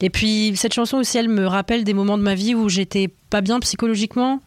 Et 0.00 0.10
puis 0.10 0.52
cette 0.56 0.74
chanson 0.74 0.98
aussi, 0.98 1.18
elle 1.18 1.28
me 1.28 1.46
rappelle 1.46 1.82
des 1.82 1.94
moments 1.94 2.18
de 2.18 2.22
ma 2.22 2.34
vie 2.34 2.54
où 2.54 2.68
j'étais 2.68 3.08
pas 3.30 3.40
bien 3.40 3.58
psychologiquement, 3.60 4.42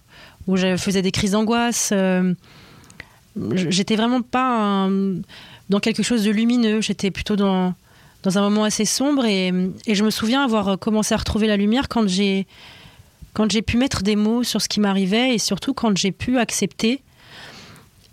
où 0.48 0.58
je 0.58 0.78
faisais 0.78 1.02
des 1.02 1.12
crises 1.12 1.32
d'angoisse. 1.32 1.90
Euh, 1.92 2.34
j'étais 3.54 3.96
vraiment 3.96 4.22
pas 4.22 4.88
dans 5.70 5.80
quelque 5.80 6.04
chose 6.04 6.24
de 6.24 6.32
lumineux. 6.32 6.82
J'étais 6.82 7.12
plutôt 7.12 7.36
dans 7.36 7.74
dans 8.24 8.38
un 8.38 8.42
moment 8.42 8.66
assez 8.66 8.84
sombre 8.84 9.24
et 9.24 9.54
je 9.88 10.04
me 10.04 10.10
souviens 10.10 10.44
avoir 10.44 10.78
commencé 10.78 11.14
à 11.14 11.18
retrouver 11.18 11.48
la 11.48 11.56
lumière 11.56 11.88
quand 11.88 12.06
j'ai 12.06 12.48
quand 13.34 13.52
j'ai 13.52 13.62
pu 13.62 13.78
mettre 13.78 14.04
des 14.04 14.16
mots 14.16 14.44
sur 14.44 14.62
ce 14.62 14.68
qui 14.68 14.80
m'arrivait 14.80 15.34
et 15.34 15.38
surtout 15.38 15.74
quand 15.74 15.96
j'ai 15.98 16.12
pu 16.12 16.38
accepter 16.38 17.02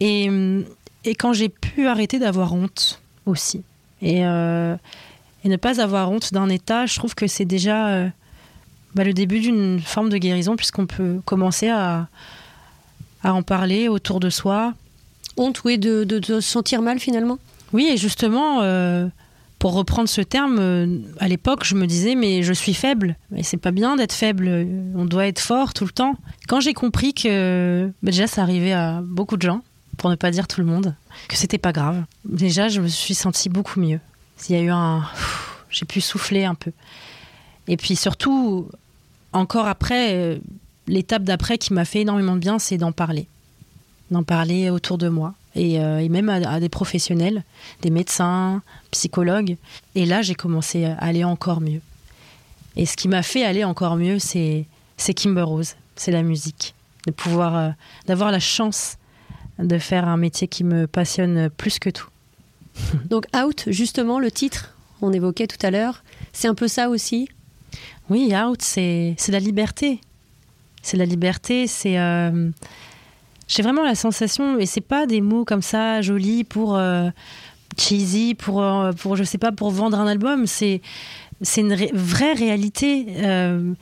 et, 0.00 0.31
et 1.05 1.14
quand 1.14 1.33
j'ai 1.33 1.48
pu 1.48 1.87
arrêter 1.87 2.18
d'avoir 2.18 2.52
honte 2.52 3.00
aussi. 3.24 3.62
Et, 4.02 4.26
euh, 4.26 4.76
et, 5.44 5.48
ne 5.48 5.57
pas 5.57 5.81
avoir 5.81 6.11
honte 6.11 6.33
d'un 6.33 6.48
état, 6.48 6.87
je 6.87 6.96
trouve 6.96 7.14
que 7.14 7.26
c'est 7.26 7.44
déjà 7.44 7.88
euh, 7.88 8.09
bah, 8.94 9.05
le 9.05 9.14
début 9.14 9.40
d'une 9.40 9.81
forme 9.81 10.11
de 10.11 10.18
guérison 10.18 10.57
puisqu'on 10.57 10.87
peut 10.87 11.20
commencer 11.24 11.68
à, 11.68 12.09
à 13.22 13.33
en 13.33 13.42
parler 13.42 13.88
autour 13.88 14.20
de 14.20 14.31
soi. 14.31 14.74
Honte, 15.37 15.64
oui, 15.64 15.79
de, 15.79 16.05
de, 16.05 16.18
de 16.18 16.40
se 16.40 16.50
sentir 16.50 16.83
mal 16.83 16.98
finalement? 16.98 17.38
Oui, 17.72 17.88
et 17.92 17.96
justement, 17.96 18.61
euh, 18.62 19.07
pour 19.66 19.74
reprendre 19.74 20.09
ce 20.09 20.20
terme, 20.20 20.59
euh, 20.61 20.98
à 21.18 21.26
l'époque, 21.26 21.64
je 21.64 21.74
me 21.74 21.88
disais, 21.88 22.14
mais 22.14 22.44
je 22.44 22.52
suis 22.52 22.72
faible. 22.72 23.16
Mais 23.33 23.42
c'est 23.42 23.57
pas 23.57 23.72
bien 23.72 23.96
d'être 23.96 24.12
faible. 24.12 24.46
On 24.94 25.07
doit 25.07 25.26
être 25.26 25.40
fort 25.40 25.74
tout 25.74 25.83
le 25.83 25.90
temps. 25.90 26.14
Quand 26.46 26.61
j'ai 26.61 26.72
compris 26.72 27.14
que, 27.14 27.92
bah, 28.00 28.12
déjà, 28.12 28.29
ça 28.29 28.42
arrivait 28.42 28.74
à 28.74 29.00
beaucoup 29.02 29.37
de 29.37 29.42
gens, 29.42 29.62
pour 29.96 30.09
ne 30.09 30.14
pas 30.14 30.31
dire 30.31 30.46
tout 30.46 30.61
le 30.61 30.68
monde, 30.68 30.94
que 31.26 31.37
c'était 31.37 31.59
pas 31.59 31.72
grave. 31.72 32.05
Déjà, 32.24 32.68
je 32.68 32.81
me 32.81 32.87
suis 32.87 33.16
sentie 33.16 33.48
beaucoup 33.48 33.81
mieux. 33.81 33.98
Il 34.48 34.55
y 34.55 34.59
a 34.61 34.62
eu 34.62 34.70
un. 34.70 35.02
J'ai 35.68 35.85
pu 35.85 36.00
souffler 36.00 36.44
un 36.44 36.55
peu. 36.55 36.70
Et 37.66 37.76
puis 37.76 37.96
surtout, 37.96 38.68
encore 39.33 39.66
après, 39.66 40.14
euh, 40.14 40.38
l'étape 40.87 41.24
d'après 41.24 41.59
qui 41.59 41.72
m'a 41.72 41.85
fait 41.85 42.02
énormément 42.02 42.37
de 42.37 42.40
bien, 42.40 42.61
c'est 42.61 42.79
d'en 42.79 42.92
parler. 42.92 43.26
D'en 44.12 44.22
parler 44.22 44.70
autour 44.70 44.96
de 44.96 45.09
moi 45.09 45.35
euh, 45.57 45.99
et, 45.99 46.09
même 46.09 46.29
à, 46.29 46.61
des 46.61 46.69
professionnels, 46.69 47.45
des 47.83 47.90
médecins, 47.90 48.62
psychologues. 48.90 49.57
Et 49.95 50.07
là, 50.07 50.23
j'ai 50.23 50.35
commencé 50.35 50.85
à 50.85 50.97
aller 50.97 51.25
encore 51.25 51.61
mieux. 51.61 51.81
Et 52.77 52.87
ce 52.87 52.97
qui 52.97 53.09
m'a 53.09 53.23
fait 53.23 53.45
aller 53.45 53.64
encore 53.64 53.97
mieux, 53.97 54.19
c'est 54.19 54.66
Kimber 55.14 55.42
Rose, 55.42 55.75
c'est 55.97 56.12
la 56.12 56.23
musique, 56.23 56.75
de 57.07 57.12
pouvoir, 57.12 57.57
euh, 57.57 57.71
d'avoir 58.07 58.31
la 58.31 58.40
chance 58.40 58.99
de 59.59 59.79
faire 59.79 60.07
un 60.07 60.19
métier 60.19 60.49
qui 60.49 60.64
me 60.64 60.87
passionne 60.87 61.49
plus 61.49 61.79
que 61.79 61.88
tout. 61.88 62.09
Donc 63.07 63.25
Out, 63.35 63.64
justement, 63.69 64.19
le 64.19 64.31
titre, 64.31 64.75
on 65.01 65.12
évoquait 65.12 65.47
tout 65.47 65.64
à 65.64 65.71
l'heure, 65.71 66.05
c'est 66.33 66.49
un 66.49 66.55
peu 66.55 66.69
ça 66.69 66.90
aussi? 66.90 67.29
Oui, 68.11 68.33
Out, 68.37 68.61
c'est 68.61 69.16
la 69.29 69.40
liberté. 69.40 70.01
C'est 70.83 70.97
la 70.97 71.07
liberté, 71.07 71.66
c'est... 71.66 71.99
Euh, 71.99 72.51
j'ai 73.48 73.62
vraiment 73.62 73.85
la 73.85 73.94
sensation, 73.94 74.59
et 74.59 74.66
c'est 74.66 74.80
pas 74.80 75.06
des 75.06 75.20
mots 75.20 75.44
comme 75.44 75.62
ça 75.62 76.02
jolis 76.02 76.44
pour 76.44 76.76
euh, 76.76 77.11
cheesy, 77.78 78.35
pour, 78.35 78.62
euh, 78.62 78.92
pour 78.92 79.16
je 79.16 79.24
sais 79.24 79.38
pas, 79.38 79.52
pour 79.52 79.70
vendre 79.70 80.00
un 80.00 80.06
album. 80.06 80.46
C'est 80.46 80.80
une 81.56 81.74
vraie 81.94 82.32
réalité. 82.32 83.06
Euh, 83.18 83.72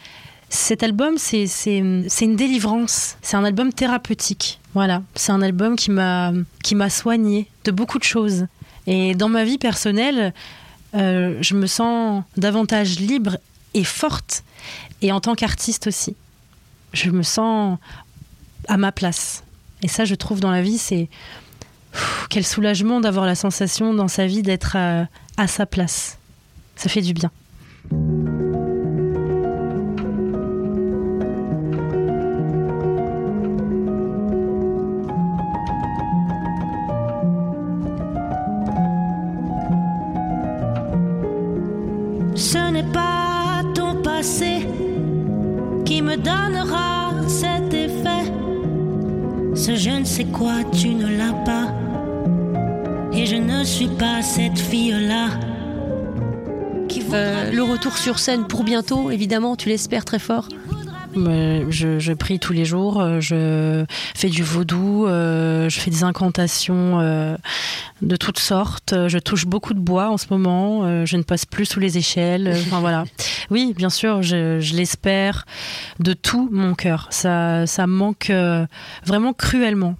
cet 0.50 0.82
album, 0.82 1.16
c'est 1.16 1.46
une 1.78 2.36
délivrance. 2.36 3.16
C'est 3.22 3.36
un 3.36 3.44
album 3.44 3.72
thérapeutique. 3.72 4.60
Voilà, 4.74 5.02
c'est 5.14 5.32
un 5.32 5.40
album 5.40 5.76
qui 5.76 5.90
m'a 5.90 6.32
qui 6.62 6.74
m'a 6.74 6.90
soigné 6.90 7.48
de 7.64 7.70
beaucoup 7.70 7.98
de 7.98 8.04
choses. 8.04 8.46
Et 8.86 9.14
dans 9.14 9.28
ma 9.28 9.44
vie 9.44 9.58
personnelle, 9.58 10.34
je 10.92 11.54
me 11.54 11.66
sens 11.66 12.22
davantage 12.36 13.00
libre 13.00 13.38
et 13.72 13.84
forte. 13.84 14.44
Et 15.00 15.10
en 15.12 15.20
tant 15.20 15.34
qu'artiste 15.34 15.86
aussi, 15.86 16.16
je 16.92 17.10
me 17.10 17.22
sens 17.22 17.78
à 18.68 18.76
ma 18.76 18.92
place. 18.92 19.43
Et 19.84 19.88
ça, 19.88 20.06
je 20.06 20.14
trouve 20.14 20.40
dans 20.40 20.50
la 20.50 20.62
vie, 20.62 20.78
c'est 20.78 21.10
quel 22.30 22.42
soulagement 22.42 23.00
d'avoir 23.00 23.26
la 23.26 23.34
sensation 23.34 23.92
dans 23.92 24.08
sa 24.08 24.26
vie 24.26 24.40
d'être 24.40 24.76
à, 24.76 25.08
à 25.36 25.46
sa 25.46 25.66
place. 25.66 26.18
Ça 26.74 26.88
fait 26.88 27.02
du 27.02 27.12
bien. 27.12 27.30
Ce 49.64 49.76
je 49.76 49.88
ne 49.88 50.04
sais 50.04 50.26
quoi, 50.26 50.56
tu 50.78 50.90
ne 50.90 51.06
l'as 51.06 51.32
pas. 51.32 51.74
Et 53.14 53.24
je 53.24 53.36
ne 53.36 53.64
suis 53.64 53.88
pas 53.88 54.20
cette 54.20 54.58
fille-là. 54.58 55.28
Euh, 57.14 57.50
le 57.50 57.62
retour 57.62 57.96
sur 57.96 58.18
scène 58.18 58.46
pour 58.46 58.62
bientôt, 58.62 59.10
évidemment, 59.10 59.56
tu 59.56 59.70
l'espères 59.70 60.04
très 60.04 60.18
fort. 60.18 60.48
Je, 61.16 61.98
je, 61.98 62.12
prie 62.12 62.38
tous 62.38 62.52
les 62.52 62.64
jours, 62.64 63.00
euh, 63.00 63.20
je 63.20 63.84
fais 64.14 64.28
du 64.28 64.42
vaudou, 64.42 65.06
euh, 65.06 65.68
je 65.68 65.80
fais 65.80 65.90
des 65.90 66.02
incantations 66.02 67.00
euh, 67.00 67.36
de 68.02 68.16
toutes 68.16 68.38
sortes. 68.38 68.94
Je 69.08 69.18
touche 69.18 69.46
beaucoup 69.46 69.74
de 69.74 69.80
bois 69.80 70.10
en 70.10 70.16
ce 70.16 70.26
moment. 70.30 71.04
Je 71.04 71.16
ne 71.16 71.22
passe 71.22 71.46
plus 71.46 71.66
sous 71.66 71.80
les 71.80 71.98
échelles. 71.98 72.54
Enfin 72.66 72.80
voilà. 72.80 73.04
Oui, 73.50 73.74
bien 73.76 73.90
sûr, 73.90 74.22
je, 74.22 74.58
je 74.58 74.74
l'espère 74.74 75.44
de 76.00 76.14
tout 76.14 76.48
mon 76.50 76.74
cœur. 76.74 77.08
Ça, 77.10 77.66
ça 77.66 77.86
manque 77.86 78.32
vraiment 79.04 79.34
cruellement. 79.34 79.96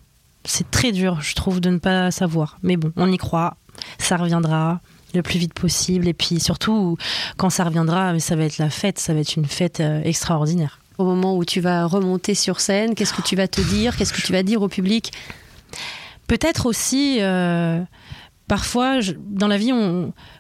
C'est 0.47 0.71
très 0.71 0.93
dur, 0.93 1.21
je 1.21 1.35
trouve, 1.35 1.61
de 1.61 1.69
ne 1.69 1.77
pas 1.77 2.11
savoir. 2.11 2.57
Mais 2.63 2.79
bon, 2.79 2.91
on 2.97 3.13
y 3.13 3.19
croit. 3.19 3.59
Ça 3.99 4.17
reviendra 4.17 4.81
le 5.13 5.21
plus 5.21 5.39
vite 5.39 5.53
possible. 5.53 6.09
Et 6.09 6.15
puis 6.15 6.41
surtout, 6.41 6.97
quand 7.37 7.51
ça 7.51 7.65
reviendra, 7.65 8.19
ça 8.19 8.35
va 8.35 8.45
être 8.45 8.57
la 8.57 8.71
fête. 8.71 8.99
Ça 8.99 9.13
va 9.13 9.21
être 9.21 9.37
une 9.37 9.47
fête 9.47 9.81
extraordinaire 10.05 10.79
au 10.99 11.05
moment 11.05 11.37
où 11.37 11.45
tu 11.45 11.61
vas 11.61 11.87
remonter 11.87 12.35
sur 12.35 12.61
scène 12.61 12.95
Qu'est-ce 12.95 13.15
que 13.15 13.23
tu 13.23 13.37
vas 13.37 13.49
te 13.49 13.61
dire 13.61 13.97
Qu'est-ce 13.97 14.13
que 14.13 14.21
tu 14.21 14.33
vas 14.33 14.43
dire 14.43 14.63
au 14.63 14.69
public? 14.69 15.13
Peut-être 16.27 16.67
aussi, 16.67 17.19
euh, 17.21 17.83
parfois, 18.49 19.01
dans 19.19 19.49
la 19.49 19.59
vie, 19.59 19.73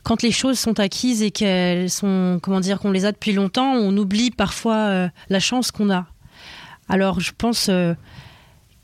quand 0.03 0.23
les 0.23 0.31
choses 0.31 0.59
sont 0.59 0.81
acquises 0.81 1.23
et 1.23 1.31
qu'elles 1.31 1.90
sont, 1.90 2.38
comment 2.43 2.61
dire, 2.61 2.79
qu'on 2.79 2.90
les 2.90 3.05
a 3.05 3.12
depuis 3.12 3.33
longtemps, 3.33 3.73
on 3.73 3.97
oublie 3.97 4.31
parfois 4.31 4.77
euh, 4.77 5.09
la 5.29 5.40
chance 5.40 5.71
qu'on 5.71 5.90
a. 5.90 6.07
Alors, 6.88 7.21
je 7.21 7.33
pense, 7.37 7.69
euh, 7.69 7.95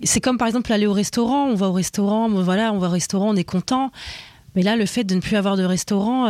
c'est 0.02 0.20
comme 0.20 0.36
par 0.36 0.48
exemple 0.48 0.72
aller 0.72 0.86
au 0.86 0.92
restaurant. 0.92 1.46
On 1.46 1.54
va 1.54 1.68
au 1.68 1.72
restaurant, 1.72 2.28
voilà, 2.28 2.72
on 2.72 2.78
va 2.78 2.88
au 2.88 2.90
restaurant, 2.90 3.30
on 3.30 3.36
est 3.36 3.44
content. 3.44 3.90
Mais 4.54 4.62
là, 4.62 4.76
le 4.76 4.86
fait 4.86 5.04
de 5.04 5.14
ne 5.14 5.20
plus 5.20 5.36
avoir 5.36 5.56
de 5.56 5.64
restaurant, 5.64 6.26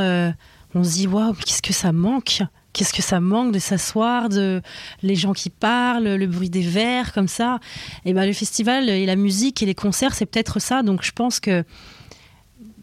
on 0.74 0.84
se 0.84 0.90
dit 0.92 1.06
waouh, 1.06 1.32
qu'est-ce 1.34 1.62
que 1.62 1.72
ça 1.72 1.92
manque? 1.92 2.42
Qu'est-ce 2.72 2.92
que 2.92 3.02
ça 3.02 3.20
manque 3.20 3.52
de 3.52 3.58
s'asseoir, 3.58 4.28
de 4.28 4.62
les 5.02 5.16
gens 5.16 5.32
qui 5.32 5.50
parlent, 5.50 6.14
le 6.14 6.26
bruit 6.26 6.50
des 6.50 6.62
verres 6.62 7.12
comme 7.12 7.28
ça. 7.28 7.58
Et 8.04 8.12
ben 8.12 8.26
le 8.26 8.32
festival 8.32 8.88
et 8.88 9.06
la 9.06 9.16
musique 9.16 9.62
et 9.62 9.66
les 9.66 9.74
concerts, 9.74 10.14
c'est 10.14 10.26
peut-être 10.26 10.60
ça. 10.60 10.82
Donc 10.82 11.02
je 11.02 11.10
pense 11.10 11.40
que 11.40 11.64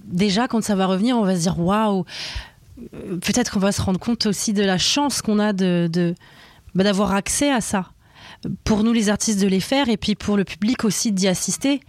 déjà 0.03 0.47
quand 0.47 0.63
ça 0.63 0.75
va 0.75 0.87
revenir, 0.87 1.17
on 1.17 1.23
va 1.23 1.35
se 1.35 1.41
dire 1.41 1.59
waouh. 1.59 2.03
Peut-être 3.21 3.51
qu'on 3.51 3.59
va 3.59 3.71
se 3.71 3.81
rendre 3.81 3.99
compte 3.99 4.25
aussi 4.25 4.53
de 4.53 4.63
la 4.63 4.77
chance 4.77 5.21
qu'on 5.21 5.39
a 5.39 5.53
de, 5.53 6.13
bah, 6.75 6.83
d'avoir 6.83 7.13
accès 7.13 7.51
à 7.51 7.61
ça. 7.61 7.91
Pour 8.63 8.83
nous 8.83 8.93
les 8.93 9.09
artistes 9.09 9.41
de 9.41 9.47
les 9.47 9.59
faire 9.59 9.89
et 9.89 9.97
puis 9.97 10.15
pour 10.15 10.37
le 10.37 10.43
public 10.43 10.83
aussi 10.83 11.11
d'y 11.11 11.27
assister, 11.27 11.79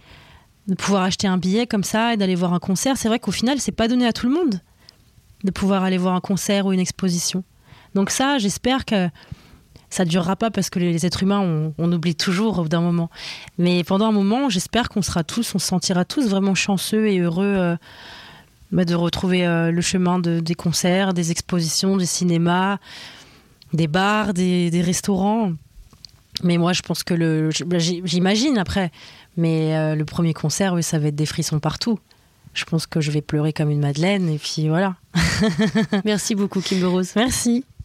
de 0.67 0.75
pouvoir 0.75 1.03
acheter 1.03 1.27
un 1.27 1.37
billet 1.37 1.67
comme 1.67 1.83
ça 1.83 2.13
et 2.13 2.17
d'aller 2.17 2.35
voir 2.35 2.53
un 2.53 2.59
concert. 2.59 2.97
C'est 2.97 3.07
vrai 3.07 3.19
qu'au 3.19 3.31
final, 3.31 3.59
c'est 3.59 3.71
pas 3.71 3.87
donné 3.87 4.07
à 4.07 4.13
tout 4.13 4.27
le 4.27 4.33
monde 4.33 4.61
de 5.43 5.51
pouvoir 5.51 5.83
aller 5.83 5.97
voir 5.97 6.15
un 6.15 6.21
concert 6.21 6.65
ou 6.65 6.73
une 6.73 6.79
exposition. 6.79 7.43
Donc 7.95 8.09
ça, 8.09 8.37
j'espère 8.37 8.85
que 8.85 9.09
ça 9.89 10.05
durera 10.05 10.35
pas 10.35 10.51
parce 10.51 10.69
que 10.69 10.79
les 10.79 11.05
êtres 11.05 11.23
humains, 11.23 11.71
on, 11.77 11.91
oublie 11.91 12.15
toujours 12.15 12.63
d'un 12.65 12.81
moment. 12.81 13.09
Mais 13.57 13.83
pendant 13.83 14.07
un 14.07 14.11
moment, 14.11 14.49
j'espère 14.49 14.89
qu'on 14.89 15.01
sera 15.01 15.23
tous, 15.23 15.55
on 15.55 15.59
se 15.59 15.67
sentira 15.67 16.05
tous 16.05 16.27
vraiment 16.29 16.55
chanceux 16.55 17.07
et 17.07 17.19
heureux 17.19 17.55
euh, 17.57 17.75
bah, 18.71 18.85
de 18.85 18.93
retrouver 18.93 19.47
euh, 19.47 19.71
le 19.71 19.81
chemin 19.81 20.19
des 20.19 20.55
concerts, 20.55 21.13
des 21.13 21.31
expositions, 21.31 21.97
des 21.97 22.05
cinémas, 22.05 22.77
des 23.73 23.87
bars, 23.87 24.33
des, 24.33 24.81
restaurants. 24.83 25.53
Mais 26.43 26.57
moi, 26.57 26.73
je 26.73 26.81
pense 26.81 27.03
que 27.03 27.15
le, 27.15 27.49
bah, 27.65 27.79
j'imagine 27.79 28.59
après, 28.59 28.91
mais 29.37 29.75
euh, 29.75 29.95
le 29.95 30.05
premier 30.05 30.33
concert, 30.33 30.73
oui, 30.73 30.83
ça 30.83 30.99
va 30.99 31.07
être 31.07 31.15
des 31.15 31.25
frissons 31.25 31.59
partout. 31.59 31.99
Je 32.53 32.65
pense 32.65 32.87
que 32.87 33.01
je 33.01 33.11
vais 33.11 33.21
pleurer 33.21 33.53
comme 33.53 33.69
une 33.69 33.79
madeleine 33.79 34.29
et 34.29 34.37
puis 34.37 34.69
voilà. 34.69 34.95
Merci 36.05 36.35
beaucoup, 36.35 36.61
Kimber 36.61 36.87
Rose. 36.87 37.13
Merci. 37.15 37.63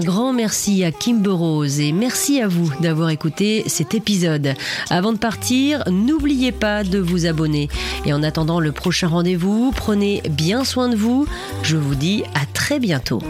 Un 0.00 0.04
grand 0.04 0.32
merci 0.32 0.82
à 0.82 0.92
Kimber 0.92 1.30
Rose 1.30 1.78
et 1.78 1.92
merci 1.92 2.40
à 2.40 2.48
vous 2.48 2.72
d'avoir 2.80 3.10
écouté 3.10 3.64
cet 3.66 3.94
épisode. 3.94 4.54
Avant 4.88 5.12
de 5.12 5.18
partir, 5.18 5.82
n'oubliez 5.90 6.52
pas 6.52 6.84
de 6.84 6.98
vous 6.98 7.26
abonner. 7.26 7.68
Et 8.06 8.12
en 8.14 8.22
attendant 8.22 8.60
le 8.60 8.72
prochain 8.72 9.08
rendez-vous, 9.08 9.72
prenez 9.76 10.22
bien 10.30 10.64
soin 10.64 10.88
de 10.88 10.96
vous. 10.96 11.26
Je 11.62 11.76
vous 11.76 11.94
dis 11.94 12.24
à 12.34 12.46
très 12.46 12.78
bientôt. 12.78 13.20